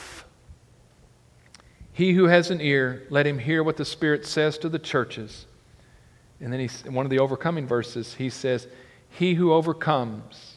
He 1.92 2.12
who 2.12 2.24
has 2.24 2.50
an 2.50 2.60
ear, 2.60 3.02
let 3.10 3.26
him 3.26 3.38
hear 3.38 3.62
what 3.62 3.76
the 3.76 3.84
Spirit 3.84 4.24
says 4.26 4.56
to 4.58 4.68
the 4.68 4.78
churches. 4.78 5.46
And 6.40 6.52
then 6.52 6.60
he, 6.60 6.70
in 6.86 6.94
one 6.94 7.06
of 7.06 7.10
the 7.10 7.18
overcoming 7.18 7.66
verses, 7.66 8.14
he 8.14 8.30
says, 8.30 8.66
He 9.10 9.34
who 9.34 9.52
overcomes 9.52 10.56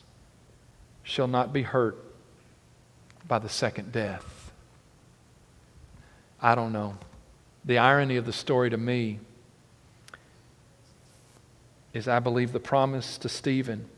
shall 1.03 1.27
not 1.27 1.53
be 1.53 1.61
hurt 1.61 1.97
by 3.27 3.39
the 3.39 3.49
second 3.49 3.91
death. 3.91 4.51
I 6.41 6.55
don't 6.55 6.73
know. 6.73 6.97
The 7.63 7.77
irony 7.79 8.17
of 8.17 8.25
the 8.25 8.33
story 8.33 8.69
to 8.69 8.77
me 8.77 9.19
is 11.93 12.07
I 12.07 12.19
believe 12.19 12.51
the 12.51 12.59
promise 12.59 13.17
to 13.19 13.29
Stephen 13.29 13.89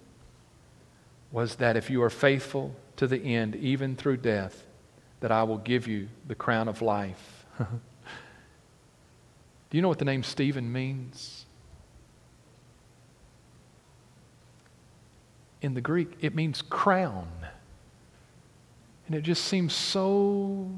was 1.32 1.56
that 1.56 1.76
if 1.76 1.90
you 1.90 2.02
are 2.04 2.10
faithful 2.10 2.76
to 2.96 3.08
the 3.08 3.20
end, 3.20 3.56
even 3.56 3.96
through 3.96 4.18
death, 4.18 4.64
that 5.20 5.32
I 5.32 5.44
will 5.44 5.58
give 5.58 5.88
you 5.88 6.08
the 6.28 6.36
crown 6.36 6.68
of 6.68 6.82
life. 6.82 7.46
Do 7.60 7.68
you 9.72 9.82
know 9.82 9.88
what 9.90 10.00
the 10.00 10.06
name 10.06 10.24
Stephen 10.24 10.72
means? 10.72 11.46
In 15.62 15.74
the 15.74 15.82
Greek, 15.82 16.18
it 16.22 16.36
means 16.36 16.62
crown. 16.62 17.28
And 19.08 19.16
it 19.16 19.22
just 19.22 19.46
seems 19.46 19.74
so, 19.74 20.70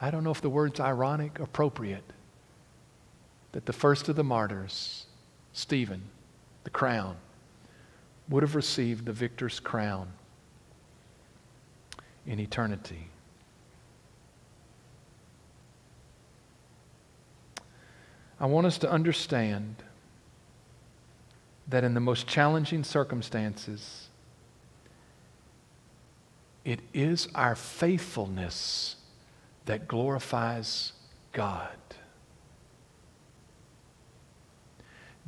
I 0.00 0.10
don't 0.10 0.22
know 0.22 0.30
if 0.30 0.40
the 0.40 0.50
word's 0.50 0.80
ironic, 0.80 1.38
appropriate, 1.40 2.04
that 3.52 3.66
the 3.66 3.72
first 3.72 4.08
of 4.08 4.16
the 4.16 4.24
martyrs, 4.24 5.06
Stephen, 5.52 6.02
the 6.64 6.70
crown, 6.70 7.16
would 8.28 8.42
have 8.42 8.54
received 8.54 9.06
the 9.06 9.12
victor's 9.12 9.58
crown 9.58 10.12
in 12.30 12.38
eternity. 12.38 13.08
I 18.38 18.46
want 18.46 18.68
us 18.68 18.78
to 18.78 18.90
understand 18.90 19.74
that 21.66 21.82
in 21.82 21.94
the 21.94 22.00
most 22.00 22.28
challenging 22.28 22.84
circumstances, 22.84 24.06
it 26.64 26.78
is 26.94 27.26
our 27.34 27.56
faithfulness 27.56 28.94
that 29.66 29.88
glorifies 29.88 30.92
God. 31.32 31.76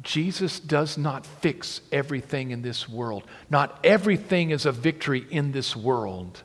Jesus 0.03 0.61
does 0.61 0.97
not 0.97 1.27
fix 1.27 1.81
everything 1.91 2.53
in 2.53 2.63
this 2.63 2.89
world. 2.89 3.25
Not 3.51 3.81
everything 3.83 4.51
is 4.51 4.67
a 4.67 4.73
victory 4.73 5.27
in 5.31 5.51
this 5.51 5.75
world. 5.75 6.45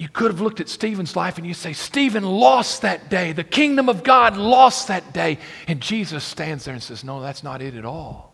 You 0.00 0.08
could 0.08 0.30
have 0.30 0.40
looked 0.40 0.60
at 0.60 0.68
Stephen's 0.68 1.14
life 1.14 1.36
and 1.36 1.46
you 1.46 1.52
say, 1.52 1.74
Stephen 1.74 2.24
lost 2.24 2.82
that 2.82 3.10
day. 3.10 3.32
The 3.32 3.44
kingdom 3.44 3.88
of 3.88 4.02
God 4.02 4.36
lost 4.36 4.88
that 4.88 5.12
day. 5.12 5.38
And 5.68 5.80
Jesus 5.80 6.24
stands 6.24 6.64
there 6.64 6.74
and 6.74 6.82
says, 6.82 7.04
No, 7.04 7.20
that's 7.20 7.44
not 7.44 7.60
it 7.60 7.74
at 7.74 7.84
all 7.84 8.30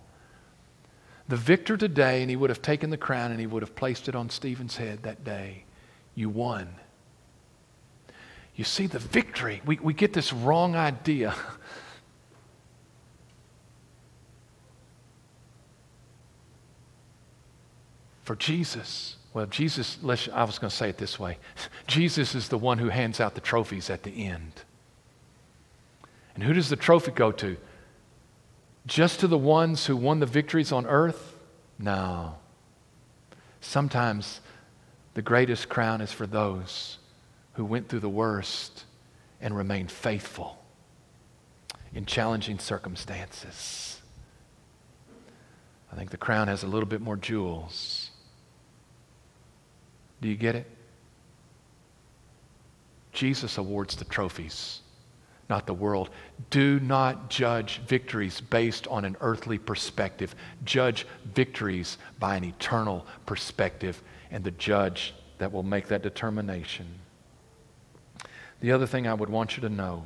the 1.29 1.37
victor 1.37 1.77
today, 1.77 2.23
and 2.23 2.31
he 2.31 2.37
would 2.37 2.51
have 2.51 2.63
taken 2.63 2.91
the 2.91 2.97
crown 2.97 3.33
and 3.33 3.41
he 3.41 3.47
would 3.47 3.63
have 3.63 3.75
placed 3.75 4.09
it 4.09 4.15
on 4.15 4.31
Stephen's 4.31 4.77
head 4.77 5.03
that 5.03 5.25
day. 5.25 5.65
You 6.15 6.29
won. 6.29 6.69
You 8.55 8.63
see, 8.65 8.87
the 8.87 9.01
victory, 9.01 9.61
we, 9.67 9.79
we 9.83 9.93
get 9.93 10.13
this 10.13 10.33
wrong 10.33 10.77
idea. 10.77 11.35
For 18.23 18.37
Jesus, 18.37 19.16
well, 19.37 19.45
Jesus, 19.45 19.99
I 20.03 20.45
was 20.45 20.59
going 20.59 20.71
to 20.71 20.75
say 20.75 20.89
it 20.89 20.97
this 20.97 21.19
way 21.19 21.37
Jesus 21.87 22.35
is 22.35 22.49
the 22.49 22.57
one 22.57 22.79
who 22.79 22.89
hands 22.89 23.21
out 23.21 23.35
the 23.35 23.43
trophies 23.43 23.91
at 23.91 24.03
the 24.03 24.25
end. 24.25 24.63
And 26.35 26.43
who 26.43 26.55
does 26.55 26.71
the 26.71 26.77
trophy 26.77 27.11
go 27.11 27.33
to? 27.33 27.59
Just 28.87 29.21
to 29.21 29.27
the 29.27 29.37
ones 29.37 29.85
who 29.85 29.95
won 29.95 30.21
the 30.21 30.27
victories 30.27 30.73
on 30.73 30.87
earth? 30.87 31.39
No. 31.79 32.37
Sometimes 33.61 34.41
the 35.13 35.21
greatest 35.21 35.69
crown 35.69 36.01
is 36.01 36.13
for 36.13 36.27
those 36.27 36.97
who 37.57 37.65
went 37.67 37.91
through 37.91 38.01
the 38.01 38.09
worst 38.09 38.87
and 39.43 39.55
remained 39.55 39.91
faithful 39.91 40.65
in 41.95 42.07
challenging 42.07 42.59
circumstances. 42.59 44.01
I 45.93 45.97
think 45.97 46.09
the 46.09 46.17
crown 46.17 46.49
has 46.49 46.63
a 46.63 46.67
little 46.67 46.89
bit 46.89 47.03
more 47.03 47.17
jewels. 47.17 48.06
Do 50.21 50.29
you 50.29 50.37
get 50.37 50.55
it? 50.55 50.67
Jesus 53.13 53.59
awards 53.59 53.97
the 53.97 54.05
trophies 54.05 54.81
not 55.49 55.67
the 55.67 55.75
world. 55.75 56.11
Do 56.51 56.81
not 56.81 57.31
judge 57.31 57.79
victories 57.87 58.41
based 58.41 58.87
on 58.89 59.05
an 59.05 59.17
earthly 59.21 59.59
perspective. 59.59 60.35
Judge 60.65 61.07
victories 61.35 61.99
by 62.19 62.37
an 62.37 62.45
eternal 62.45 63.07
perspective, 63.27 64.03
and 64.31 64.43
the 64.43 64.51
judge 64.53 65.15
that 65.39 65.53
will 65.53 65.63
make 65.63 65.89
that 65.89 66.03
determination. 66.03 66.87
The 68.61 68.73
other 68.73 68.87
thing 68.87 69.07
I 69.07 69.15
would 69.15 69.29
want 69.29 69.57
you 69.57 69.61
to 69.63 69.69
know 69.69 70.05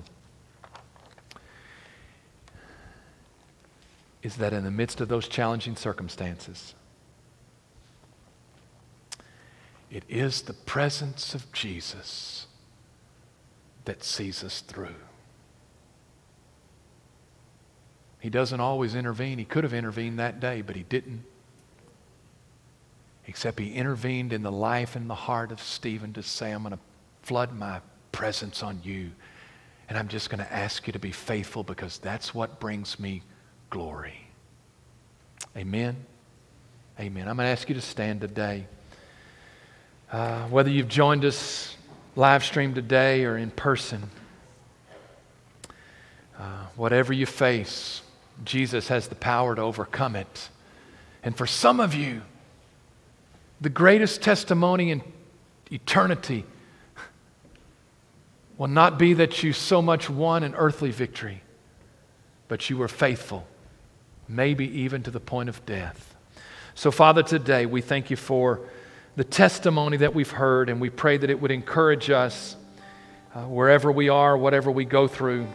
is 4.23 4.37
that 4.37 4.53
in 4.53 4.65
the 4.65 4.71
midst 4.71 5.01
of 5.01 5.09
those 5.09 5.29
challenging 5.29 5.77
circumstances, 5.77 6.75
it 9.91 10.05
is 10.09 10.43
the 10.43 10.53
presence 10.53 11.35
of 11.35 11.51
Jesus 11.53 12.47
that 13.85 14.05
sees 14.05 14.45
us 14.45 14.61
through. 14.61 14.95
He 18.21 18.31
doesn't 18.31 18.61
always 18.61 18.95
intervene. 18.95 19.39
He 19.39 19.45
could 19.45 19.65
have 19.65 19.75
intervened 19.75 20.19
that 20.19 20.41
day, 20.41 20.61
but 20.61 20.77
he 20.77 20.83
didn't. 20.83 21.25
Except 23.27 23.59
he 23.59 23.73
intervened 23.73 24.33
in 24.33 24.43
the 24.43 24.53
life 24.53 24.95
and 24.95 25.09
the 25.09 25.15
heart 25.15 25.53
of 25.53 25.61
Stephen 25.61 26.13
to 26.13 26.23
say, 26.23 26.53
I'm 26.53 26.63
going 26.63 26.75
to 26.75 26.79
flood 27.23 27.53
my 27.53 27.81
presence 28.13 28.63
on 28.63 28.81
you. 28.85 29.11
And 29.89 29.99
I'm 29.99 30.09
just 30.09 30.31
going 30.31 30.45
to 30.45 30.53
ask 30.53 30.87
you 30.87 30.93
to 30.93 30.99
be 30.99 31.13
faithful 31.13 31.65
because 31.65 31.99
that's 31.99 32.35
what 32.35 32.61
brings 32.61 33.01
me 33.01 33.23
glory. 33.71 34.29
Amen. 35.57 35.97
Amen. 36.99 37.29
I'm 37.29 37.37
going 37.37 37.47
to 37.47 37.51
ask 37.51 37.69
you 37.69 37.75
to 37.75 37.81
stand 37.81 38.21
today. 38.21 38.67
Uh, 40.11 40.43
whether 40.49 40.69
you've 40.69 40.89
joined 40.89 41.25
us 41.25 41.77
live 42.17 42.45
stream 42.45 42.75
today 42.75 43.25
or 43.25 43.37
in 43.37 43.49
person, 43.49 44.11
uh, 46.37 46.67
whatever 46.75 47.13
you 47.13 47.27
face, 47.27 48.03
Jesus 48.45 48.89
has 48.89 49.07
the 49.07 49.15
power 49.15 49.55
to 49.55 49.63
overcome 49.63 50.17
it. 50.17 50.49
And 51.23 51.37
for 51.37 51.47
some 51.47 51.79
of 51.79 51.95
you, 51.95 52.23
the 53.61 53.69
greatest 53.69 54.21
testimony 54.21 54.91
in 54.91 55.03
eternity 55.71 56.45
will 58.59 58.67
not 58.67 58.99
be 58.99 59.15
that 59.15 59.45
you 59.45 59.53
so 59.53 59.81
much 59.81 60.11
won 60.11 60.43
an 60.43 60.57
earthly 60.57 60.91
victory, 60.91 61.41
but 62.49 62.69
you 62.69 62.77
were 62.77 62.89
faithful, 62.89 63.47
maybe 64.29 64.67
even 64.81 65.05
to 65.05 65.13
the 65.13 65.21
point 65.21 65.49
of 65.49 65.65
death. 65.67 66.17
So, 66.75 66.91
Father, 66.91 67.23
today 67.23 67.65
we 67.65 67.81
thank 67.81 68.11
you 68.11 68.17
for 68.17 68.61
the 69.17 69.25
testimony 69.25 69.97
that 69.99 70.15
we've 70.15 70.31
heard, 70.31 70.69
and 70.69 70.81
we 70.81 70.89
pray 70.89 71.17
that 71.17 71.29
it 71.31 71.41
would 71.41 71.51
encourage 71.51 72.11
us 72.11 72.57
uh, 73.35 73.43
wherever 73.43 73.91
we 73.91 74.09
are, 74.09 74.37
whatever 74.37 74.71
we 74.71 74.85
go 74.85 75.09
through. 75.09 75.47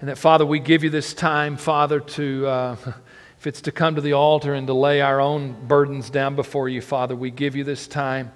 And 0.00 0.08
that, 0.08 0.16
Father, 0.16 0.46
we 0.46 0.58
give 0.58 0.82
you 0.82 0.90
this 0.90 1.12
time, 1.12 1.56
Father, 1.56 2.00
to, 2.00 2.46
uh, 2.46 2.76
if 3.38 3.46
it's 3.46 3.60
to 3.62 3.72
come 3.72 3.96
to 3.96 4.00
the 4.00 4.14
altar 4.14 4.54
and 4.54 4.66
to 4.66 4.72
lay 4.72 5.02
our 5.02 5.20
own 5.20 5.66
burdens 5.66 6.08
down 6.08 6.36
before 6.36 6.68
you, 6.68 6.80
Father, 6.80 7.14
we 7.14 7.30
give 7.30 7.54
you 7.54 7.64
this 7.64 7.86
time. 7.86 8.32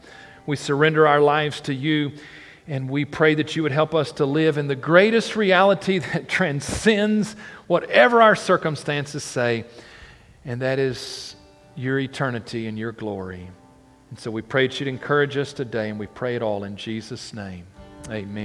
We 0.47 0.57
surrender 0.57 1.07
our 1.07 1.21
lives 1.21 1.63
to 1.63 1.75
you, 1.75 2.13
and 2.69 2.89
we 2.89 3.07
pray 3.07 3.35
that 3.35 3.57
you 3.57 3.63
would 3.63 3.73
help 3.73 3.95
us 3.95 4.13
to 4.13 4.27
live 4.27 4.59
in 4.59 4.69
the 4.69 4.77
greatest 4.77 5.37
reality 5.37 5.99
that 6.13 6.29
transcends 6.29 7.35
whatever 7.67 8.21
our 8.21 8.37
circumstances 8.37 9.25
say, 9.25 9.65
and 10.45 10.61
that 10.61 10.79
is 10.79 11.35
your 11.77 11.99
eternity 11.99 12.67
and 12.67 12.79
your 12.79 12.93
glory. 12.93 13.49
And 14.11 14.19
so 14.19 14.31
we 14.31 14.43
pray 14.43 14.67
that 14.67 14.79
you'd 14.81 14.89
encourage 14.89 15.37
us 15.37 15.53
today, 15.53 15.89
and 15.89 15.99
we 15.99 16.07
pray 16.07 16.35
it 16.35 16.43
all 16.43 16.65
in 16.65 16.77
Jesus' 16.77 17.33
name. 17.33 17.65
Amen. 18.09 18.37